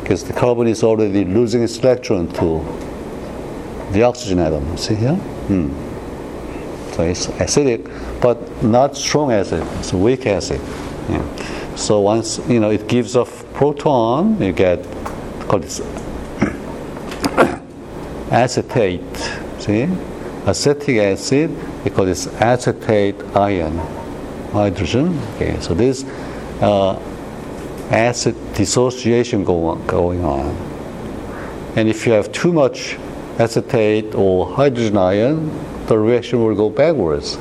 [0.00, 2.81] because the carbon is already losing its electron to
[3.92, 4.76] the oxygen atom.
[4.76, 5.14] See here?
[5.14, 5.72] Hmm.
[6.92, 9.66] So it's acidic, but not strong acid.
[9.78, 10.60] It's weak acid.
[11.08, 11.76] Yeah.
[11.76, 14.84] So once you know it gives off proton, you get
[15.48, 15.80] called this
[18.30, 19.16] acetate.
[19.58, 19.88] See,
[20.46, 21.50] acetic acid.
[21.94, 23.78] Call this acetate ion,
[24.52, 25.18] hydrogen.
[25.36, 25.58] Okay.
[25.60, 26.04] So this
[26.60, 26.98] uh,
[27.90, 30.54] acid dissociation go on, going on.
[31.74, 32.98] And if you have too much
[33.38, 35.50] acetate or hydrogen ion,
[35.86, 37.38] the reaction will go backwards.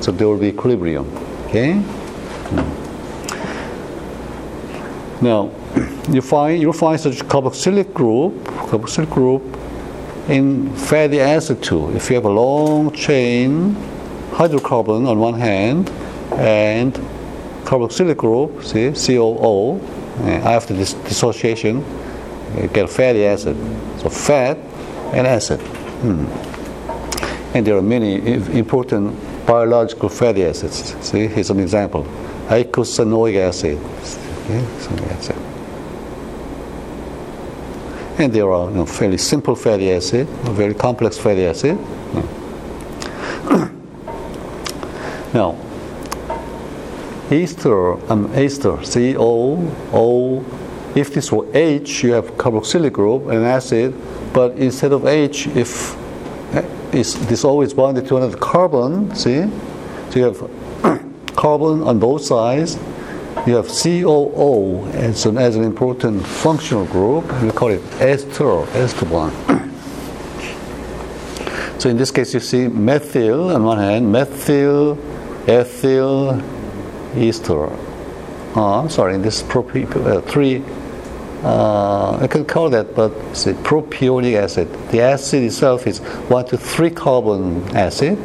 [0.00, 1.06] So there will be equilibrium.
[1.46, 1.74] Okay?
[1.74, 2.82] Hmm.
[5.22, 5.50] Now,
[6.10, 8.34] you find you find such carboxylic group,
[8.68, 9.42] carboxylic group
[10.28, 11.94] in fatty acid too.
[11.94, 13.76] If you have a long chain
[14.32, 15.90] hydrocarbon on one hand
[16.32, 16.92] and
[17.64, 21.84] carboxylic group, see, COO, uh, after this dissociation,
[22.60, 23.56] you get fatty acid.
[24.00, 24.58] So fat
[25.12, 25.60] and acid.
[25.60, 26.26] Hmm.
[27.54, 28.16] And there are many
[28.56, 29.14] important
[29.46, 30.96] biological fatty acids.
[31.06, 32.04] See, here's an example.
[32.48, 33.78] Eicosanoic acid.
[35.10, 35.36] Acid.
[38.18, 41.76] And there are you know, fairly simple fatty acid, very complex fatty acid.
[45.34, 45.56] now,
[47.30, 49.58] ester, um, ester, C O
[49.92, 50.44] O.
[50.94, 53.94] If this were H, you have carboxylic group and acid,
[54.32, 55.96] but instead of H, if
[56.54, 59.48] eh, is this always bonded to another carbon, see?
[60.10, 60.50] So you have
[61.36, 62.78] carbon on both sides,
[63.46, 67.24] you have COO as an, as an important functional group.
[67.42, 69.32] We call it ester, ester bond.
[71.80, 74.98] so in this case, you see methyl on one hand, methyl,
[75.48, 76.40] ethyl,
[77.16, 77.70] ester.
[78.54, 80.62] Uh, sorry, this propi- uh, three.
[81.42, 84.68] Uh, I can call that, but it's propionic acid.
[84.90, 88.16] The acid itself is one to three carbon acid.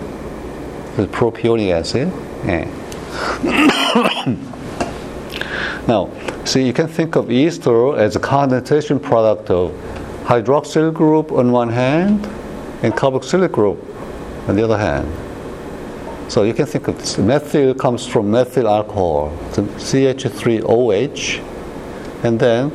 [0.97, 2.11] The propionic acid.
[2.45, 2.67] Yeah.
[5.87, 6.09] Now,
[6.43, 9.71] see, you can think of ester as a condensation product of
[10.25, 12.25] hydroxyl group on one hand
[12.83, 13.79] and carboxylic group
[14.49, 15.07] on the other hand.
[16.29, 17.17] So you can think of this.
[17.17, 21.41] Methyl comes from methyl alcohol, so CH3OH,
[22.25, 22.69] and then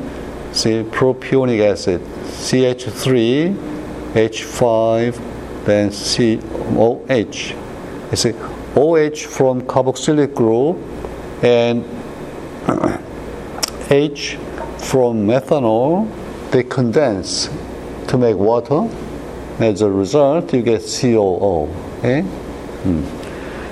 [0.53, 3.55] see propionic acid, CH3,
[4.13, 7.55] H5, then COH.
[8.11, 8.33] You see,
[8.75, 10.77] OH from carboxylic group
[11.43, 11.83] and
[13.89, 14.35] H
[14.77, 16.07] from methanol,
[16.51, 17.49] they condense
[18.07, 18.87] to make water.
[19.59, 21.69] As a result, you get COO.
[21.99, 22.21] Okay?
[22.21, 23.03] Hmm.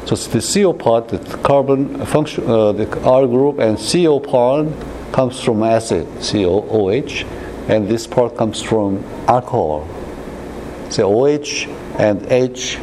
[0.06, 4.68] So the CO part, the carbon function, uh, the R group, and CO part
[5.12, 7.26] comes from acid, COOH,
[7.68, 9.88] and this part comes from alcohol.
[10.90, 12.78] So OH and H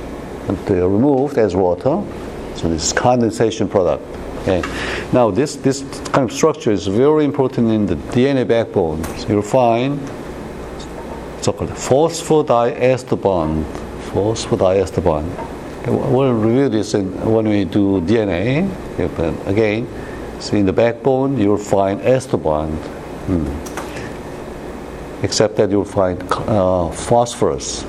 [0.66, 2.02] they are removed as water.
[2.56, 4.02] So this is condensation product.
[4.42, 4.62] Okay.
[5.12, 9.04] Now this this kind of structure is very important in the DNA backbone.
[9.18, 10.00] So you'll find
[11.42, 13.66] so-called phosphodiester bond.
[14.10, 15.30] Phosphodiester bond.
[15.86, 18.68] We'll review this in, when we do DNA.
[19.46, 19.86] Again,
[20.40, 22.78] so in the backbone you'll find ester bond.
[23.26, 23.46] Hmm.
[25.24, 27.84] Except that you'll find uh, phosphorus,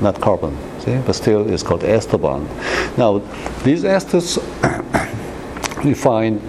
[0.00, 0.56] not carbon.
[0.80, 0.98] See?
[0.98, 2.48] But still, it's called ester bond.
[2.98, 3.18] Now,
[3.62, 4.38] these esters
[5.84, 6.42] we find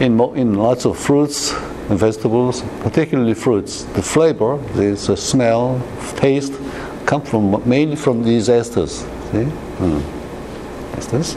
[0.00, 1.52] in, in lots of fruits
[1.90, 3.84] and vegetables, particularly fruits.
[3.84, 5.82] The flavor, the the smell,
[6.16, 6.54] taste,
[7.04, 9.02] come from mainly from these esters.
[9.30, 9.50] See?
[9.78, 10.02] Mm.
[10.92, 11.36] Esters.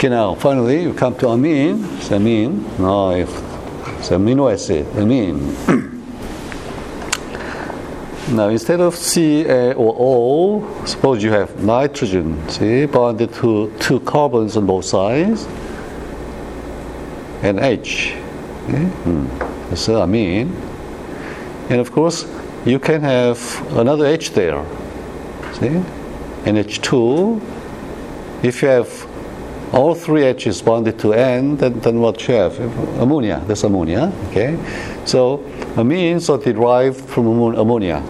[0.00, 1.84] Okay, now finally you come to amine.
[1.98, 2.64] It's amine.
[2.78, 3.28] Now, if
[3.98, 5.54] it's amino acid, amine.
[8.30, 14.00] Now, instead of C uh, or O, suppose you have nitrogen, see, bonded to two
[14.00, 15.46] carbons on both sides,
[17.42, 18.14] and H.
[18.68, 18.84] Okay?
[19.04, 19.96] Hmm.
[19.96, 20.56] I mean.
[21.68, 22.26] And of course,
[22.64, 23.38] you can have
[23.76, 24.64] another H there,
[25.52, 25.82] see,
[26.48, 27.38] NH2.
[28.42, 29.09] If you have
[29.72, 32.58] all three H's bonded to N, then, then what you have?
[33.00, 33.42] Ammonia.
[33.46, 34.12] That's ammonia.
[34.28, 34.58] Okay.
[35.04, 35.38] So
[35.76, 38.02] amines are derived from ammonia.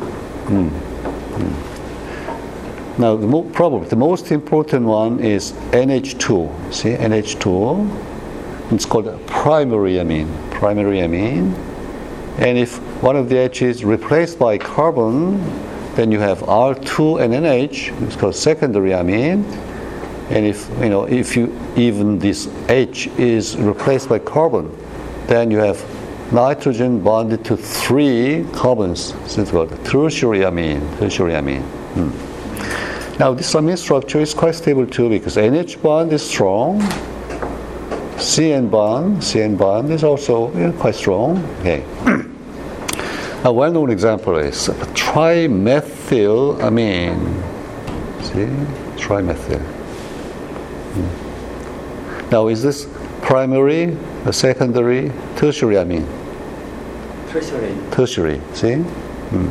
[0.47, 0.71] Mm.
[0.71, 2.99] Mm.
[2.99, 6.73] Now, the mo- probably the most important one is NH2.
[6.73, 8.73] See, NH2.
[8.73, 10.31] It's called primary amine.
[10.51, 11.55] Primary amine.
[12.39, 15.43] And if one of the H is replaced by carbon,
[15.95, 18.07] then you have R2 and NH.
[18.07, 19.45] It's called secondary amine.
[20.31, 24.71] And if you know if you even this H is replaced by carbon,
[25.27, 25.85] then you have
[26.33, 29.13] nitrogen bonded to three carbons.
[29.27, 30.81] So it's called tertiary amine.
[30.99, 31.65] Tertiary amine.
[31.95, 32.13] Hmm.
[33.19, 36.81] Now this amine structure is quite stable too because NH bond is strong.
[38.21, 41.45] CN bond, CN bond is also you know, quite strong.
[41.61, 41.83] Okay.
[43.43, 47.43] A well-known example is trimethylamine.
[48.23, 48.47] See,
[49.03, 49.80] trimethyl.
[52.31, 52.87] Now, is this
[53.23, 53.97] primary,
[54.31, 55.79] secondary, tertiary?
[55.79, 56.07] I mean,
[57.31, 57.75] Tertiary.
[57.91, 58.41] tertiary.
[58.55, 58.75] See?
[58.75, 59.51] Hmm.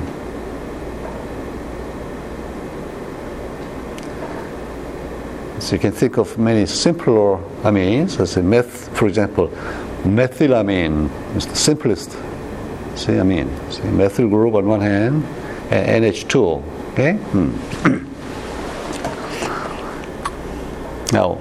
[5.60, 9.49] So you can think of many simpler amines, as a meth, for example,
[10.04, 12.17] methylamine is the simplest.
[12.95, 13.49] See, amine.
[13.71, 15.23] See, methyl group on one hand,
[15.69, 16.63] and NH2.
[16.93, 17.13] Okay.
[17.13, 18.06] Hmm.
[21.12, 21.38] Now,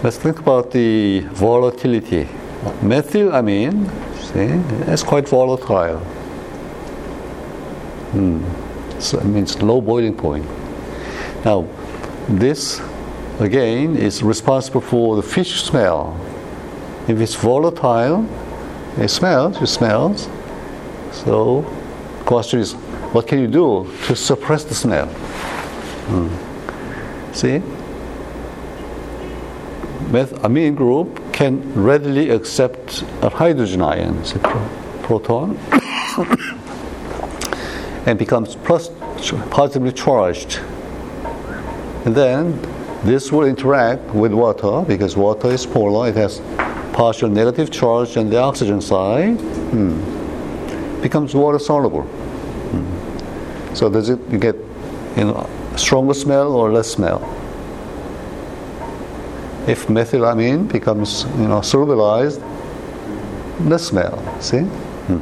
[0.00, 2.28] Let's think about the volatility.
[2.82, 5.98] Methylamine, see, it's quite volatile.
[8.12, 8.44] Hmm.
[9.00, 10.46] So it means low boiling point.
[11.44, 11.66] Now,
[12.28, 12.80] this
[13.40, 16.16] again is responsible for the fish smell.
[17.08, 18.24] If it's volatile,
[18.98, 20.28] it smells, it smells.
[21.10, 21.62] So,
[22.24, 22.74] question is,
[23.12, 25.08] what can you do to suppress the smell?
[26.06, 27.34] Hmm.
[27.34, 27.62] See?
[30.44, 34.68] Amine group can readily accept a hydrogen ion, say pro-
[35.02, 35.56] proton,
[38.06, 38.90] and becomes plus,
[39.50, 40.60] positively charged
[42.04, 42.58] And then
[43.04, 46.08] this will interact with water because water is polar.
[46.08, 46.40] It has
[46.94, 49.38] partial negative charge on the oxygen side.
[49.72, 51.02] Hmm.
[51.02, 52.02] Becomes water soluble.
[52.02, 53.74] Hmm.
[53.74, 54.56] So does it get
[55.16, 57.20] you know stronger smell or less smell?
[59.68, 62.40] If methylamine becomes you know solubilized,
[63.68, 64.18] the smell.
[64.40, 64.60] See?
[65.08, 65.20] Hmm.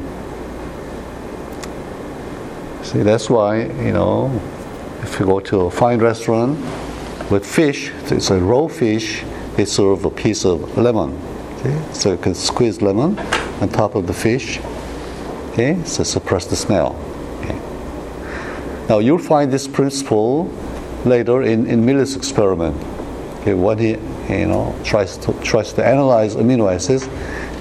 [2.84, 4.30] See that's why you know
[5.02, 6.58] if you go to a fine restaurant
[7.30, 9.24] with fish, it's a raw fish,
[9.56, 11.18] they serve a piece of lemon.
[11.58, 11.76] Okay?
[11.92, 13.18] So you can squeeze lemon
[13.60, 14.60] on top of the fish.
[15.50, 16.94] Okay, so suppress the smell.
[17.40, 17.58] Okay.
[18.88, 20.52] Now you'll find this principle
[21.04, 22.76] later in, in Miller's experiment.
[23.40, 23.96] Okay, when he
[24.28, 27.08] you know tries to tries to analyze amino acids,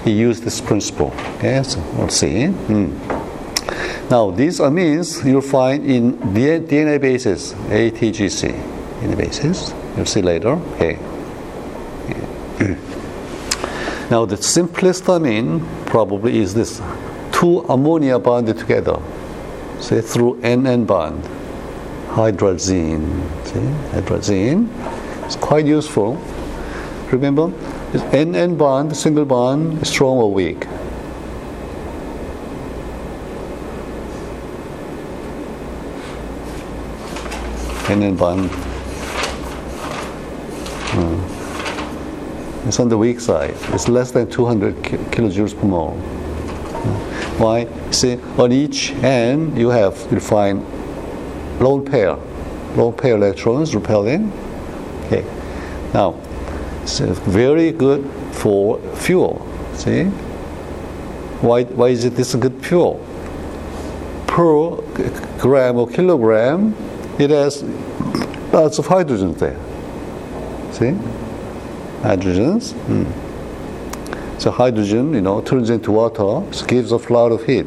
[0.04, 1.12] he used this principle.
[1.36, 2.46] Okay, so we'll see.
[2.46, 2.96] Hmm.
[4.10, 8.54] Now these amines you'll find in DNA bases, ATGC
[9.02, 9.74] in the basis.
[9.96, 10.50] You'll see later.
[10.74, 10.98] Okay.
[14.10, 16.80] now the simplest amine probably is this
[17.32, 18.98] two ammonia bonded together.
[19.80, 21.22] Say through NN bond.
[22.08, 23.04] Hydrazine.
[23.46, 23.60] See?
[23.92, 24.68] Hydrazine.
[25.26, 26.16] It's quite useful.
[27.12, 27.48] Remember?
[28.12, 30.66] NN bond, single bond, strong or weak?
[37.88, 38.50] NN bond
[40.96, 41.20] Hmm.
[42.66, 43.54] It's on the weak side.
[43.74, 44.74] It's less than 200
[45.12, 45.90] kilojoules per mole.
[45.90, 47.42] Hmm.
[47.42, 47.68] Why?
[47.90, 50.64] See, on each end you have you find
[51.60, 52.16] lone pair,
[52.76, 54.32] lone pair electrons repelling.
[55.04, 55.22] Okay.
[55.92, 56.14] Now,
[56.86, 59.44] it's very good for fuel.
[59.74, 60.04] See?
[61.42, 63.04] Why, why is it this good fuel?
[64.26, 64.76] Per
[65.38, 66.74] gram or kilogram,
[67.18, 67.62] it has
[68.52, 69.58] lots of hydrogen there.
[70.72, 70.92] See?
[72.02, 72.72] Hydrogens.
[72.86, 74.40] Mm.
[74.40, 77.66] So hydrogen, you know, turns into water, so gives off a lot of heat.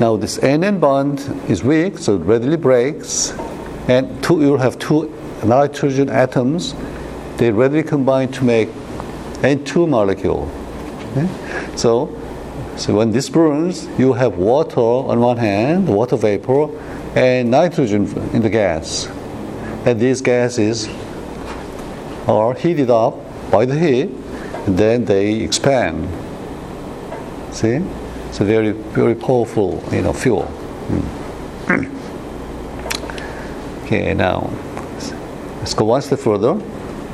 [0.00, 3.30] Now this NN bond is weak, so it readily breaks,
[3.88, 5.12] and two, you'll have two
[5.44, 6.74] nitrogen atoms.
[7.38, 8.68] They readily combine to make
[9.42, 10.50] N2 molecule.
[11.12, 11.28] Okay?
[11.76, 12.14] So,
[12.76, 16.68] so when this burns, you have water on one hand, water vapor,
[17.14, 19.06] and nitrogen in the gas.
[19.86, 20.88] And these gases
[22.26, 23.14] are heated up
[23.52, 24.10] by the heat,
[24.66, 26.08] and then they expand.
[27.52, 27.80] See,
[28.28, 30.50] it's a very very powerful you know fuel.
[31.66, 31.88] Mm.
[33.84, 34.50] okay, now
[35.58, 36.60] let's go one step further.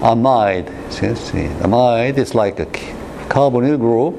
[0.00, 2.66] Amide, see, see, amide is like a
[3.28, 4.14] carbonyl group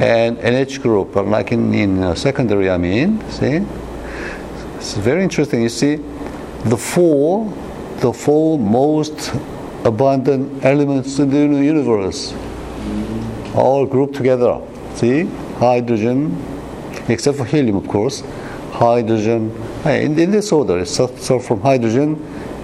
[0.00, 3.20] and NH group, but like in, in uh, secondary amine.
[3.30, 3.60] See,
[4.76, 5.62] it's very interesting.
[5.62, 5.96] You see,
[6.64, 7.52] the four,
[7.98, 9.32] the four most
[9.84, 12.34] abundant elements in the universe,
[13.54, 14.60] all grouped together.
[14.94, 15.24] See,
[15.58, 16.36] hydrogen,
[17.08, 18.22] except for helium, of course.
[18.72, 19.50] Hydrogen,
[19.84, 22.14] in, in this order, so from hydrogen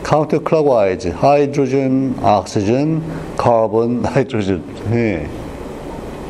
[0.05, 3.03] counterclockwise hydrogen, oxygen,
[3.37, 4.63] carbon, nitrogen.
[4.91, 5.29] Yeah.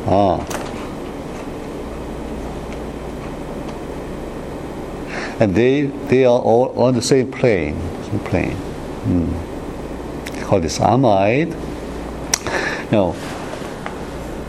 [0.07, 0.39] Ah.
[5.39, 7.79] And they, they are all on the same plane.
[8.05, 8.57] Same plane.
[9.05, 9.55] Mm
[10.45, 11.51] call this amide.
[12.91, 13.15] Now,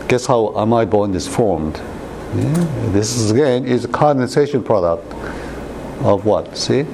[0.07, 1.77] guess how amide bond is formed?
[2.35, 2.89] Yeah.
[2.91, 5.11] This is again is a condensation product
[6.03, 6.55] of what?
[6.55, 6.85] See?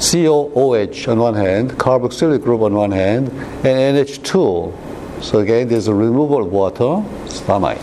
[0.00, 3.28] COOH on one hand, carboxylic group on one hand,
[3.64, 5.22] and NH2.
[5.22, 7.78] So again, there's a removal of water, it's amide.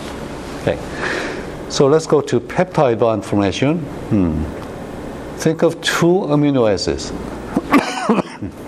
[0.62, 0.78] Okay.
[1.70, 3.78] So let's go to peptide bond formation.
[4.10, 4.42] Hmm.
[5.38, 7.12] Think of two amino acids.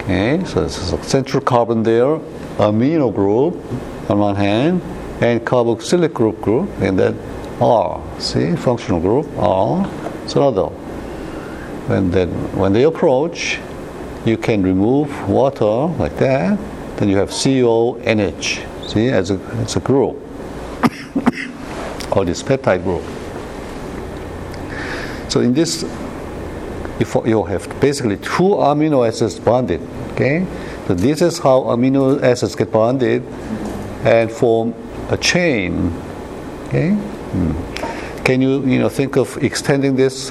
[0.00, 2.18] Okay, so this is a central carbon there,
[2.58, 3.54] amino group
[4.10, 4.82] on one hand,
[5.22, 7.16] and carboxylic group group, and then
[7.60, 8.02] R.
[8.18, 9.88] See, functional group R.
[10.24, 10.70] It's another.
[11.90, 13.58] And then when they approach,
[14.24, 16.58] you can remove water like that.
[16.96, 18.60] Then you have CONH.
[18.88, 20.16] See, as a, as a group,
[22.12, 23.02] or this peptide group.
[25.30, 25.82] So in this,
[27.24, 29.80] you have basically two amino acids bonded
[30.20, 30.44] Okay,
[30.86, 33.22] so this is how amino acids get bonded
[34.04, 34.74] and form
[35.08, 35.94] a chain.
[36.66, 38.22] Okay, hmm.
[38.22, 40.30] can you you know think of extending this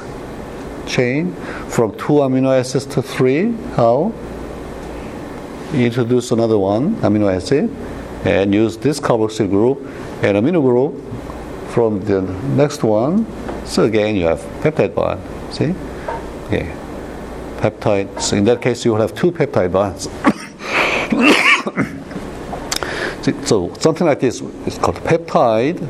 [0.89, 1.33] chain
[1.69, 3.53] from two amino acids to three?
[3.75, 4.11] How?
[5.73, 7.69] Introduce another one amino acid
[8.25, 9.79] and use this carboxyl group
[10.23, 10.95] and amino group
[11.69, 12.21] from the
[12.55, 13.25] next one.
[13.65, 15.21] So again, you have peptide bond.
[15.53, 15.75] See?
[16.47, 16.75] Okay.
[17.59, 18.19] peptide.
[18.19, 20.09] So in that case, you will have two peptide bonds.
[23.47, 25.81] so something like this is called peptide,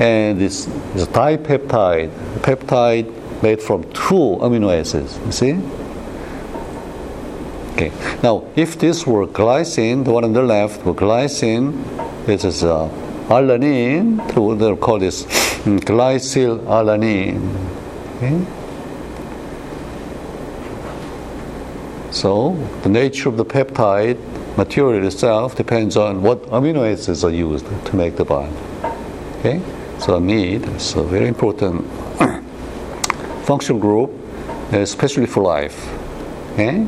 [0.00, 2.10] and this is a dipeptide.
[2.40, 5.18] Peptide made from two amino acids.
[5.26, 5.52] You see?
[7.72, 7.92] Okay.
[8.22, 12.88] Now, if this were glycine, the one on the left were glycine, this is uh,
[13.28, 14.18] alanine.
[14.58, 17.40] They'll call this glycyl alanine.
[18.16, 18.44] Okay?
[22.10, 24.18] So, the nature of the peptide
[24.56, 28.54] material itself depends on what amino acids are used to make the bond.
[29.38, 29.62] Okay?
[30.00, 31.86] So, amide is a very important
[33.50, 34.10] functional group,
[34.70, 35.78] especially for life.
[36.52, 36.86] Okay?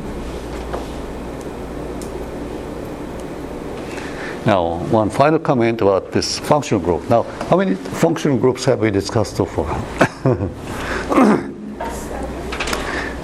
[4.45, 7.09] Now, one final comment about this functional group.
[7.09, 9.67] Now, how many functional groups have we discussed so far?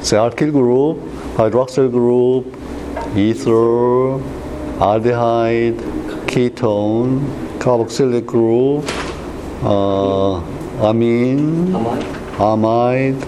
[0.09, 0.97] the alkyl group,
[1.37, 2.45] hydroxyl group,
[3.15, 4.19] ether,
[4.83, 5.79] aldehyde,
[6.27, 7.25] ketone,
[7.59, 8.83] carboxylic group,
[9.63, 10.41] uh,
[10.89, 13.19] amine, Amide, amide.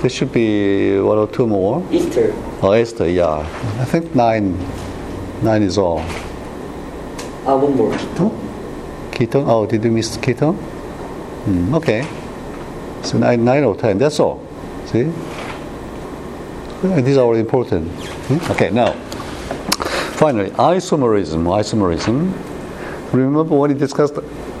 [0.00, 1.86] There should be one or two more.
[1.92, 2.32] Easter.
[2.60, 3.38] Oh, ester, yeah.
[3.78, 4.58] I think nine.
[5.42, 6.00] Nine is all.
[7.46, 8.32] ah, one more, ketone.
[9.10, 9.44] Ketone?
[9.48, 10.56] Oh, did you miss ketone?
[10.56, 12.06] Hmm, okay.
[13.02, 13.98] So nine, nine or ten.
[13.98, 14.40] That's all.
[14.86, 15.10] See?
[16.82, 17.88] These are all important.
[18.26, 18.52] Hmm?
[18.52, 18.92] Okay, now,
[20.18, 21.44] finally, isomerism.
[21.44, 22.32] Isomerism.
[23.12, 24.14] Remember when we discussed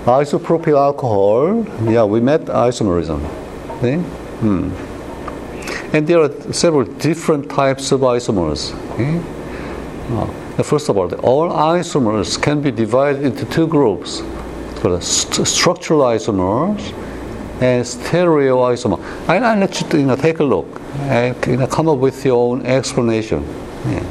[0.04, 1.64] isopropyl alcohol?
[1.90, 3.20] Yeah, we met isomerism.
[3.90, 4.70] Hmm.
[5.94, 8.72] And there are several different types of isomers.
[10.10, 14.22] Uh, First of all, all isomers can be divided into two groups
[15.00, 16.80] st- structural isomers
[17.62, 18.98] and stereoisomer.
[19.28, 20.66] I, I'll let you, you know, take a look
[21.02, 23.44] and you know, come up with your own explanation.
[23.86, 24.04] Yeah.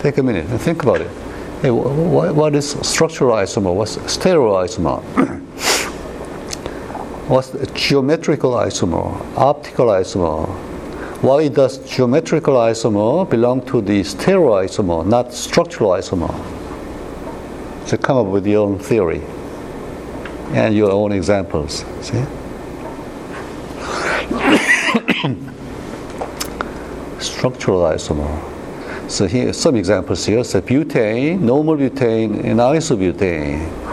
[0.00, 1.10] Take a minute and think about it.
[1.62, 3.74] Hey, wh- wh- what is structural isomer?
[3.74, 5.02] What's stereoisomer?
[7.28, 9.12] Geometrical isomer?
[9.36, 10.46] Optical isomer?
[11.22, 16.32] Why does geometrical isomer belong to the stereoisomer, not structural isomer?
[17.86, 19.20] So come up with your own theory
[20.54, 21.84] and your own examples.
[22.00, 22.24] See?
[27.20, 29.10] structural isomer.
[29.10, 30.42] So here some examples here.
[30.44, 33.87] So butane, normal butane, and isobutane.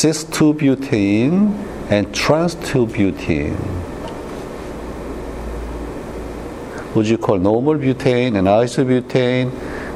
[0.00, 1.52] Cis-2-butene
[1.90, 3.58] and trans-2-butene.
[6.94, 9.52] Would you call normal butane and isobutane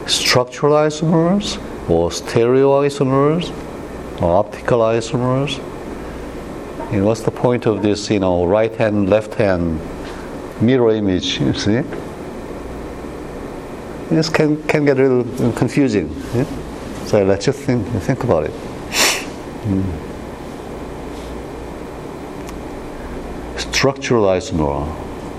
[0.07, 1.57] structural isomers
[1.89, 3.51] or stereoisomers
[4.21, 5.59] or optical isomers?
[6.93, 9.81] And what's the point of this, you know, right hand, left hand
[10.61, 11.81] mirror image, you see?
[14.11, 16.15] This can, can get a little confusing.
[16.35, 16.45] yeah?
[17.07, 18.74] So let's just think, think about it.
[23.57, 24.85] Structural isomer.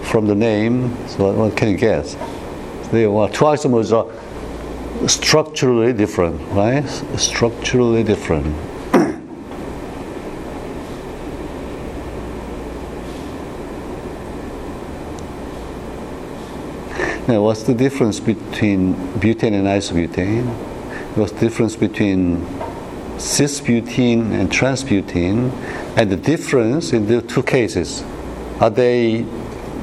[0.05, 2.15] From the name, so what, what can you guess?
[2.15, 4.09] Are two isomers are
[5.07, 6.87] structurally different, right?
[7.17, 8.47] Structurally different.
[17.27, 20.45] Now, what's the difference between butane and isobutane?
[21.15, 22.45] What's the difference between
[23.17, 25.51] cis-butene and trans-butene?
[25.97, 28.03] And the difference in the two cases,
[28.59, 29.25] are they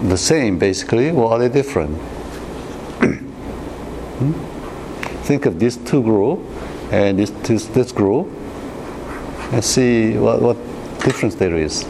[0.02, 1.96] the same basically, or are they different?
[4.22, 4.32] Hmm?
[5.24, 6.42] Think of these two groups
[6.92, 8.28] and this, this, this group
[9.52, 10.56] and see what, what
[11.00, 11.84] difference there is.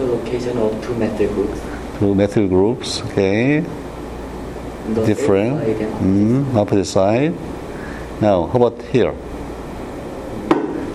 [0.00, 1.60] the location of two methyl groups.
[1.98, 3.60] Two methyl groups, okay,
[5.06, 5.60] different,
[6.00, 7.34] mm, opposite side.
[8.20, 9.14] Now, how about here?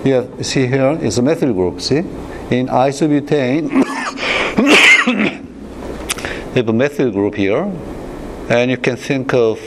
[0.03, 2.03] Yeah, see here is a methyl group, see?
[2.51, 3.69] In isobutane,
[6.53, 7.71] we have a methyl group here,
[8.49, 9.59] and you can think of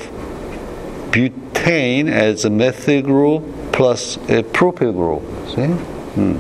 [1.11, 3.43] butane as a methyl group
[3.73, 5.67] plus a propyl group, see?
[6.15, 6.37] Hmm.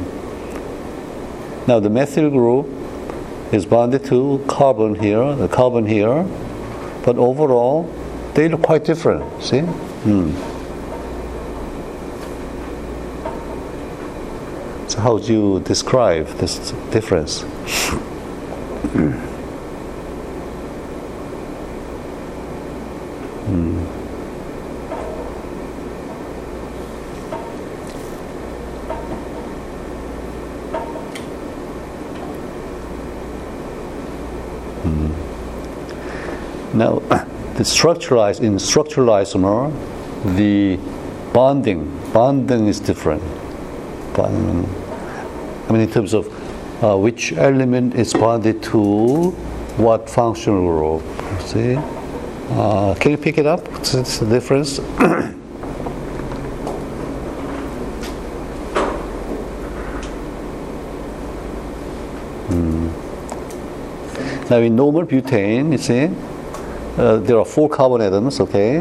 [1.67, 2.67] Now, the methyl group
[3.53, 6.25] is bonded to carbon here, the carbon here,
[7.09, 7.89] but overall
[8.35, 9.25] they look quite different.
[9.43, 9.61] See?
[9.61, 10.35] Hmm.
[14.89, 17.47] So how do you describe this difference?
[36.79, 37.01] Now,
[37.59, 39.73] the structuralized in structural isomer,
[40.37, 40.79] the
[41.33, 43.23] bonding bonding is different.
[44.17, 44.29] I
[45.71, 46.27] mean, in terms of
[46.83, 49.31] uh, which element is bonded to
[49.77, 51.03] what functional group.
[51.41, 51.75] See?
[52.51, 53.67] Uh, can you pick it up?
[53.73, 54.79] What's the difference?
[62.49, 62.89] Hmm.
[64.49, 66.09] Now in normal butane, you see,
[66.99, 68.79] uh, there are four carbon atoms, okay?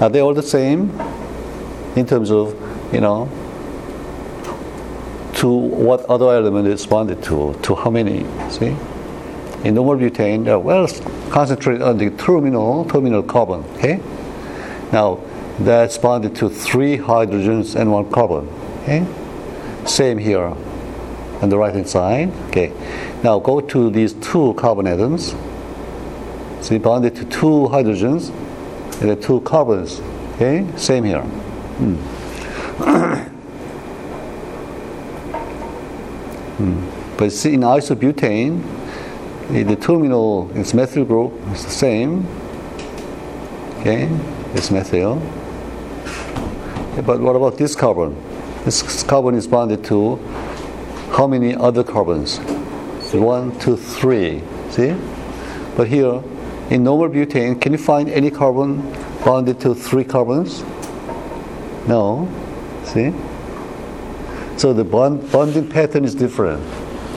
[0.00, 0.90] Are they all the same
[1.96, 2.54] in terms of,
[2.92, 3.28] you know,
[5.34, 8.76] to what other element is bonded to, to how many, see?
[9.64, 10.86] In normal butane, they're well
[11.30, 14.00] concentrated on the terminal, terminal carbon, okay?
[14.92, 15.20] Now,
[15.58, 18.48] that's bonded to three hydrogens and one carbon,
[18.82, 19.04] okay?
[19.84, 20.54] Same here
[21.42, 22.72] on the right hand side, okay?
[23.24, 25.34] Now go to these two carbon atoms,
[26.66, 28.30] see, bonded to two hydrogens,
[29.00, 30.00] and the two carbons.
[30.34, 31.22] Okay, same here.
[31.78, 31.96] Mm.
[36.58, 37.16] mm.
[37.16, 38.62] But see, in isobutane,
[39.48, 42.26] the terminal its methyl group is the same.
[43.78, 44.08] Okay,
[44.54, 45.22] it's methyl.
[47.06, 48.16] But what about this carbon?
[48.64, 50.16] This carbon is bonded to
[51.12, 52.38] how many other carbons?
[53.12, 54.42] One, two, three.
[54.70, 54.94] See?
[55.76, 56.22] But here,
[56.70, 58.82] in normal butane, can you find any carbon
[59.24, 60.62] bonded to three carbons?
[61.86, 62.28] No.
[62.84, 63.12] See?
[64.56, 66.62] So the bond, bonding pattern is different.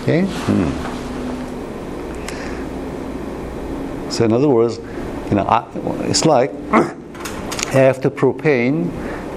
[0.01, 0.25] Okay?
[0.25, 0.99] Hmm.
[4.11, 4.77] So in other words,
[5.29, 5.45] you know,
[6.03, 6.51] it's like
[7.73, 8.89] after propane,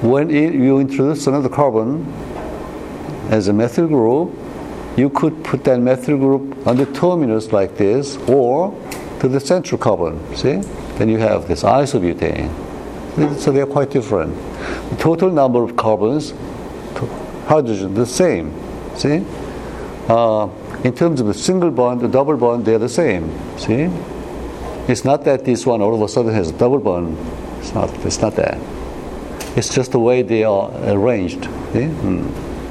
[0.03, 2.05] when it, you introduce another carbon
[3.31, 4.35] as a methyl group,
[4.97, 8.73] you could put that methyl group on the terminus like this, or
[9.23, 10.19] to the central carbon.
[10.35, 10.57] See?
[10.99, 12.51] Then you have this isobutane.
[13.39, 14.35] So they're quite different.
[14.91, 16.35] The total number of carbons,
[17.47, 18.53] hydrogen, the same.
[18.97, 19.25] See?
[20.09, 20.49] Uh,
[20.83, 23.31] in terms of the single bond, the double bond, they're the same.
[23.59, 23.89] See?
[24.89, 27.17] It's not that this one all of a sudden has a double bond.
[27.61, 27.95] It's not.
[28.05, 28.59] It's not that.
[29.57, 31.45] It's just the way they are arranged.
[31.73, 31.87] See?
[31.87, 32.27] Hmm.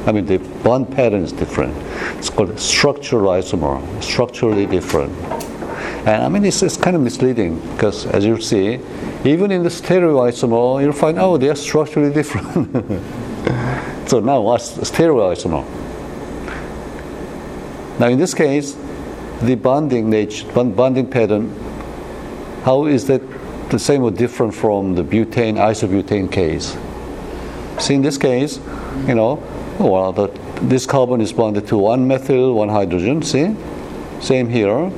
[0.05, 1.77] I mean, the bond pattern is different.
[2.17, 5.13] It's called structural isomer, structurally different.
[6.05, 8.79] And I mean, it's, it's kind of misleading because, as you see,
[9.23, 12.47] even in the stereoisomer, you'll find, oh, they are structurally different.
[14.09, 15.63] so now, what's stereoisomer?
[17.99, 18.75] Now, in this case,
[19.43, 21.55] the bonding nature, bonding pattern,
[22.63, 23.21] how is that
[23.69, 26.75] the same or different from the butane isobutane case?
[27.79, 28.57] See, in this case,
[29.07, 29.41] you know,
[29.79, 30.27] oh, well, the,
[30.61, 33.21] this carbon is bonded to one methyl, one hydrogen.
[33.21, 33.55] See,
[34.19, 34.91] same here.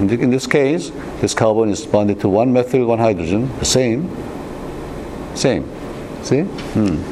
[0.00, 0.90] In, this case,
[1.20, 4.08] this carbon is bonded to one methyl, one hydrogen, the same.
[5.34, 5.70] Same.
[6.22, 6.40] See?
[6.40, 7.02] Hmm.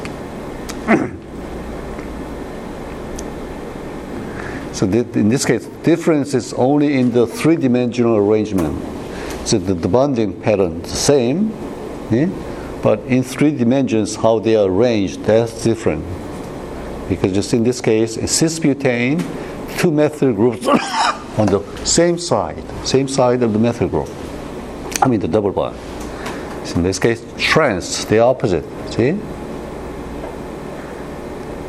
[4.73, 8.81] so in this case, difference is only in the three-dimensional arrangement.
[9.47, 11.51] So the, the bonding pattern the same,
[12.09, 12.27] yeah?
[12.81, 16.03] but in three dimensions, how they are arranged, that's different.
[17.07, 19.21] Because just in this case, in cis-butane,
[19.77, 20.67] two methyl groups
[21.37, 24.09] on the same side, same side of the methyl group.
[25.01, 25.77] I mean the double bond.
[26.67, 28.65] So in this case, trans, the opposite.
[28.91, 29.11] See?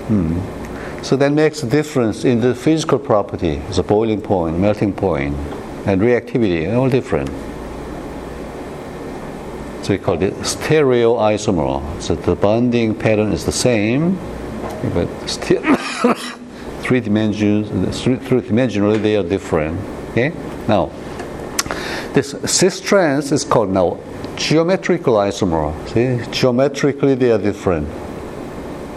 [0.09, 0.41] Hmm.
[1.03, 5.35] So that makes a difference in the physical property, the boiling point, melting point,
[5.87, 7.31] and reactivity, all different.
[9.83, 12.03] So we call it stereoisomer.
[12.03, 14.19] So the bonding pattern is the same,
[14.93, 15.63] but still
[16.91, 17.68] three dimensions,
[18.03, 19.78] three, dimensionally they are different.
[20.11, 20.32] Okay.
[20.66, 20.91] Now,
[22.14, 24.01] this cis trans is called now
[24.34, 25.70] geometrical isomer.
[25.91, 27.86] See, geometrically they are different.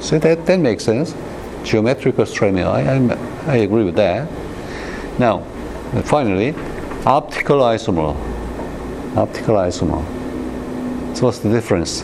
[0.02, 1.14] See that that makes sense.
[1.64, 2.58] Geometrical strain.
[2.58, 4.28] I, I I agree with that.
[5.20, 5.44] Now,
[6.04, 6.56] finally,
[7.06, 8.16] optical isomer.
[9.16, 10.04] Optical isomer.
[11.16, 12.04] So what's the difference?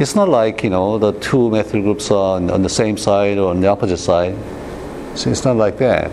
[0.00, 3.36] It's not like you know the two methyl groups are on, on the same side
[3.36, 4.34] or on the opposite side.
[5.14, 6.10] So it's not like that.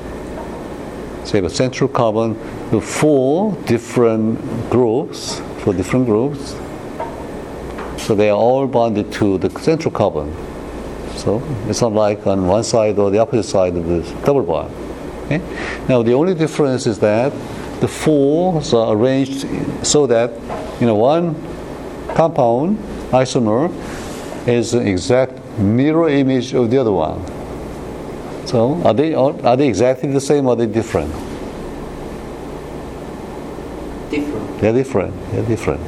[1.26, 2.38] So you have a central carbon
[2.70, 6.54] with four different groups, four different groups.
[7.98, 10.36] So they are all bonded to the central carbon.
[11.16, 14.74] So it's not like on one side or the opposite side of the double bond.
[15.28, 15.38] Okay?
[15.88, 17.32] Now the only difference is that
[17.80, 19.48] the fours are arranged
[19.88, 20.32] so that
[20.82, 21.36] you know one
[22.18, 22.80] compound
[23.12, 23.70] isomer
[24.48, 27.22] is an exact mirror image of the other one.
[28.48, 31.12] So are they are they exactly the same or are they different?
[34.10, 34.62] Different.
[34.62, 35.14] They're different.
[35.32, 35.82] They're different.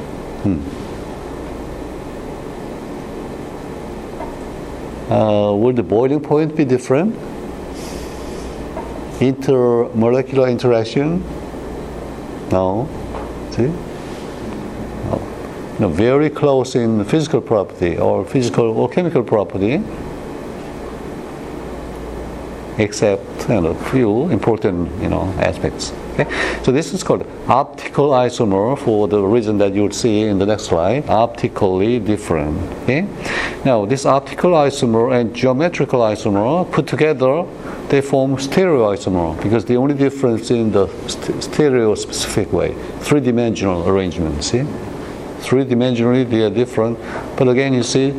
[0.43, 0.59] Hmm.
[5.11, 7.15] Uh, will the boiling point be different?
[9.19, 11.23] Intermolecular interaction?
[12.51, 12.87] No.
[13.49, 13.88] See?
[15.79, 15.87] No.
[15.87, 15.93] no.
[15.93, 19.81] Very close in physical property or physical or chemical property
[22.79, 25.91] except you know, few important you know aspects.
[26.13, 26.29] Okay,
[26.63, 30.63] so this is called optical isomer for the reason that you'll see in the next
[30.63, 31.07] slide.
[31.09, 32.57] Optically different.
[32.83, 33.05] Okay,
[33.65, 37.45] now this optical isomer and geometrical isomer put together
[37.89, 43.87] they form stereoisomer because the only difference in the st- stereo specific way, three dimensional
[43.89, 44.43] arrangement.
[44.43, 44.63] See,
[45.39, 46.99] three dimensionally they are different,
[47.37, 48.11] but again you see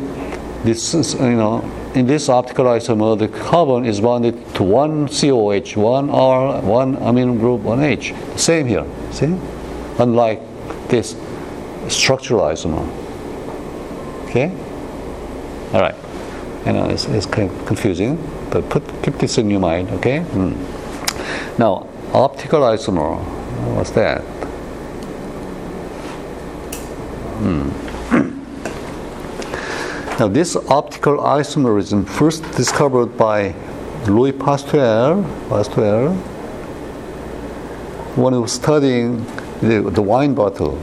[0.63, 1.63] this is you know
[1.93, 7.37] in this optical isomer, the carbon is bonded to one COH, one R, one amino
[7.37, 8.13] group, one H.
[8.37, 9.37] Same here, see?
[9.99, 10.39] Unlike
[10.87, 11.17] this
[11.89, 12.87] structural isomer.
[14.29, 14.49] Okay?
[15.73, 15.95] All right.
[16.65, 18.17] I know it's, it's kind of confusing,
[18.51, 20.19] but put, keep this in your mind, okay?
[20.19, 21.59] Mm.
[21.59, 23.17] Now, optical isomer,
[23.75, 24.23] what's that?
[27.41, 27.69] Hmm.
[30.19, 33.55] Now, this optical isomerism first discovered by
[34.07, 36.15] Louis Pasteur, Pasteur
[38.15, 39.25] when he was studying
[39.61, 40.77] the, the wine bottle.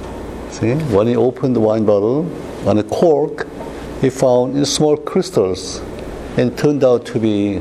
[0.50, 2.26] See, when he opened the wine bottle
[2.66, 3.46] on a cork,
[4.00, 5.80] he found small crystals,
[6.36, 7.60] and turned out to be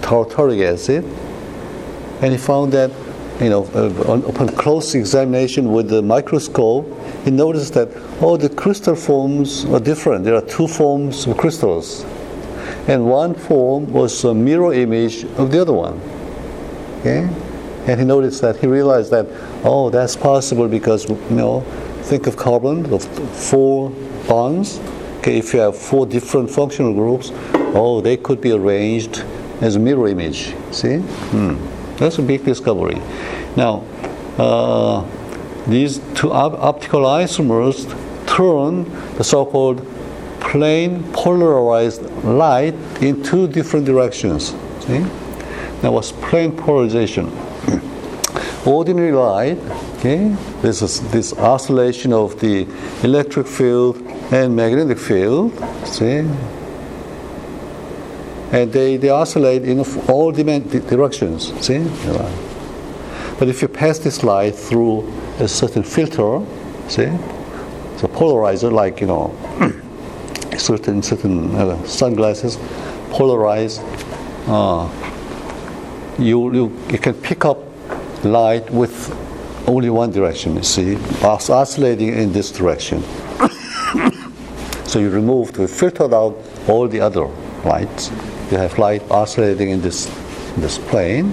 [0.00, 1.04] tartaric acid.
[2.22, 2.90] And he found that,
[3.40, 6.86] you know, uh, upon close examination with the microscope,
[7.24, 7.88] he noticed that
[8.20, 10.24] oh, the crystal forms are different.
[10.24, 12.04] There are two forms of crystals,
[12.86, 16.00] and one form was a mirror image of the other one.
[17.00, 17.28] Okay,
[17.86, 19.26] and he noticed that he realized that
[19.64, 21.60] oh, that's possible because you know,
[22.02, 23.04] think of carbon of
[23.36, 23.90] four
[24.28, 24.78] bonds.
[25.18, 27.30] Okay, if you have four different functional groups,
[27.74, 29.24] oh, they could be arranged
[29.60, 30.54] as a mirror image.
[30.70, 31.56] See, hmm.
[31.96, 33.00] that's a big discovery.
[33.56, 33.84] Now.
[34.38, 35.04] Uh,
[35.68, 37.86] these two op- optical isomers
[38.26, 38.84] turn
[39.16, 39.86] the so-called
[40.40, 44.54] plane polarized light in two different directions.
[44.80, 45.00] See?
[45.82, 47.26] Now, what's plane polarization?
[48.66, 49.58] Ordinary light,
[49.98, 52.66] okay, this is this oscillation of the
[53.02, 53.96] electric field
[54.32, 55.52] and magnetic field.
[55.86, 56.24] See,
[58.50, 61.52] and they, they oscillate in all directions.
[61.64, 61.78] See,
[63.38, 65.08] but if you pass this light through
[65.38, 66.44] a certain filter,
[66.88, 67.06] see,
[67.96, 69.32] so polarizer, like you know,
[70.58, 72.56] certain certain uh, sunglasses,
[73.10, 73.78] polarize.
[74.48, 74.88] Uh,
[76.18, 77.58] you, you you can pick up
[78.24, 79.14] light with
[79.68, 80.56] only one direction.
[80.56, 83.02] You see, oscillating in this direction.
[84.84, 86.36] so you remove, you filtered out
[86.66, 87.26] all the other
[87.64, 88.10] lights.
[88.50, 90.06] You have light oscillating in this
[90.56, 91.32] in this plane,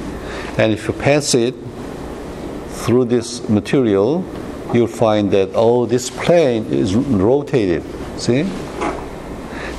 [0.60, 1.56] and if you pass it
[2.86, 4.24] through this material,
[4.72, 7.84] you'll find that oh, this plane is rotated.
[8.20, 8.44] See?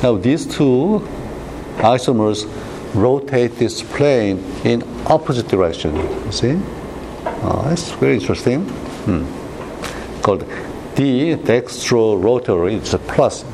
[0.03, 1.07] Now these two
[1.79, 2.47] isomers
[2.95, 5.95] rotate this plane in opposite direction.
[6.33, 6.59] See?
[7.43, 8.65] Oh, that's very interesting.
[9.07, 9.25] Hmm.
[10.23, 10.45] Called
[10.97, 12.75] D dextro-rotary.
[12.75, 13.45] It's a plus,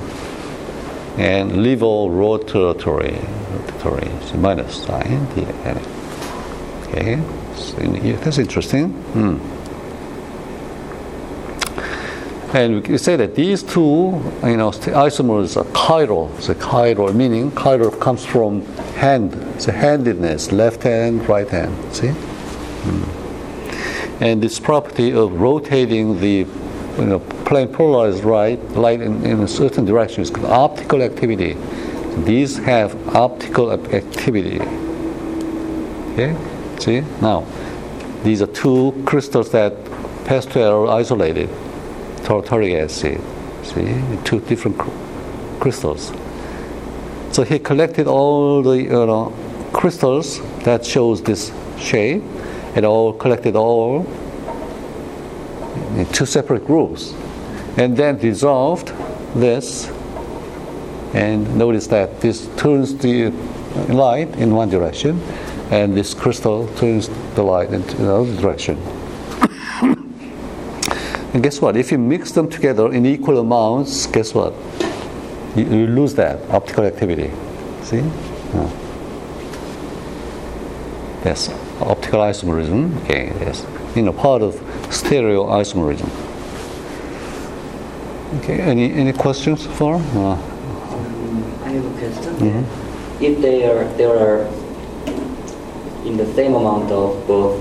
[1.18, 3.18] and levo-rotatory.
[3.20, 4.06] Rotatory.
[4.22, 5.26] It's minus sign.
[6.86, 7.20] Okay.
[8.20, 8.88] That's interesting.
[8.88, 9.38] Hmm.
[12.54, 16.38] And we say that these two, you know, isomers are chiral.
[16.40, 19.34] So chiral meaning chiral comes from hand.
[19.66, 21.72] A handedness, left hand, right hand.
[21.94, 22.08] See?
[22.08, 24.22] Hmm.
[24.22, 26.46] And this property of rotating the
[26.98, 31.56] you know, plane polarized right light in, in a certain direction is called optical activity.
[32.24, 34.60] These have optical activity.
[36.12, 36.36] Okay?
[36.82, 37.02] See?
[37.20, 37.46] Now,
[38.24, 39.72] these are two crystals that
[40.24, 41.48] Pasteur isolated,
[42.24, 43.20] tartaric acid.
[43.62, 44.02] See?
[44.24, 44.90] Two different cr-
[45.60, 46.12] crystals.
[47.30, 49.32] So he collected all the you know,
[49.72, 52.24] crystals that shows this shape
[52.74, 54.04] and all collected all
[55.94, 57.14] in two separate groups
[57.76, 58.92] and then dissolved
[59.36, 59.88] this
[61.14, 63.30] and notice that this turns the
[63.88, 65.20] light in one direction
[65.72, 68.76] and this crystal turns the light into another direction.
[71.32, 71.78] and guess what?
[71.78, 74.52] If you mix them together in equal amounts, guess what?
[75.56, 77.30] You, you lose that optical activity.
[77.84, 78.04] See?
[81.24, 81.48] Yes,
[81.80, 82.94] optical isomerism.
[83.04, 83.64] Okay, yes,
[83.96, 84.54] you know, part of
[84.90, 86.10] stereo isomerism.
[88.40, 89.94] Okay, any, any questions for?
[89.94, 90.34] Uh,
[91.64, 92.66] I have a question.
[93.20, 94.61] If they are there are
[96.04, 97.60] in the same amount of both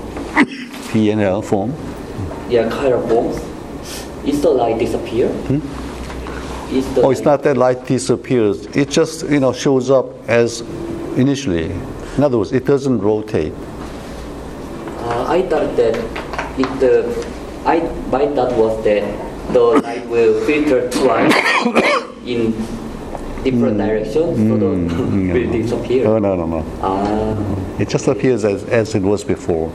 [0.92, 1.72] P and L form.
[2.50, 3.36] yeah chiral forms,
[4.26, 5.26] is the light disappear?
[6.70, 8.66] Is the Oh, it's not that light disappears.
[8.74, 10.60] It just, you know, shows up as
[11.16, 11.70] initially.
[12.16, 13.52] In other words, it doesn't rotate.
[15.00, 15.96] Uh, I thought that
[16.58, 17.04] it the
[17.66, 17.80] I
[18.10, 19.04] my thought was that
[19.52, 21.34] the light will filter twice
[22.26, 22.52] in
[23.44, 24.66] different directions, so the
[25.34, 26.06] will disappear.
[26.06, 26.64] Oh, no, no, no.
[26.82, 29.72] Ah, It just appears as, as it was before.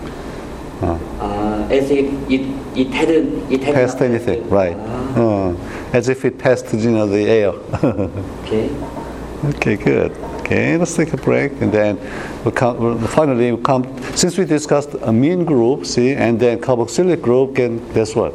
[0.81, 2.43] uh, as if it
[2.77, 4.77] it hadn't it hadn't Passed anything, right.
[4.77, 5.55] Ah, Uh,
[5.93, 7.49] as if it passed, you know, the air.
[8.43, 8.69] okay.
[9.45, 10.11] okay, good.
[10.41, 11.97] Okay, let's take a break and then
[12.45, 13.83] we'll come, we'll, finally we'll come,
[14.15, 18.33] since we discussed amine group, see, and then carboxylic group, can, guess what?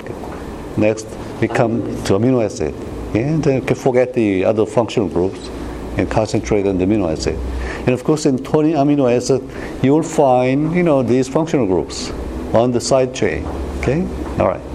[0.76, 1.06] Next,
[1.40, 2.74] we come to amino acid.
[3.14, 5.48] And uh, then you can forget the other functional groups
[5.98, 7.36] and concentrate on the amino acid.
[7.80, 9.42] And of course, in 20 amino acid,
[9.84, 12.10] you will find, you know, these functional groups
[12.54, 13.44] on the side chain.
[13.80, 14.02] Okay?
[14.38, 14.71] All right.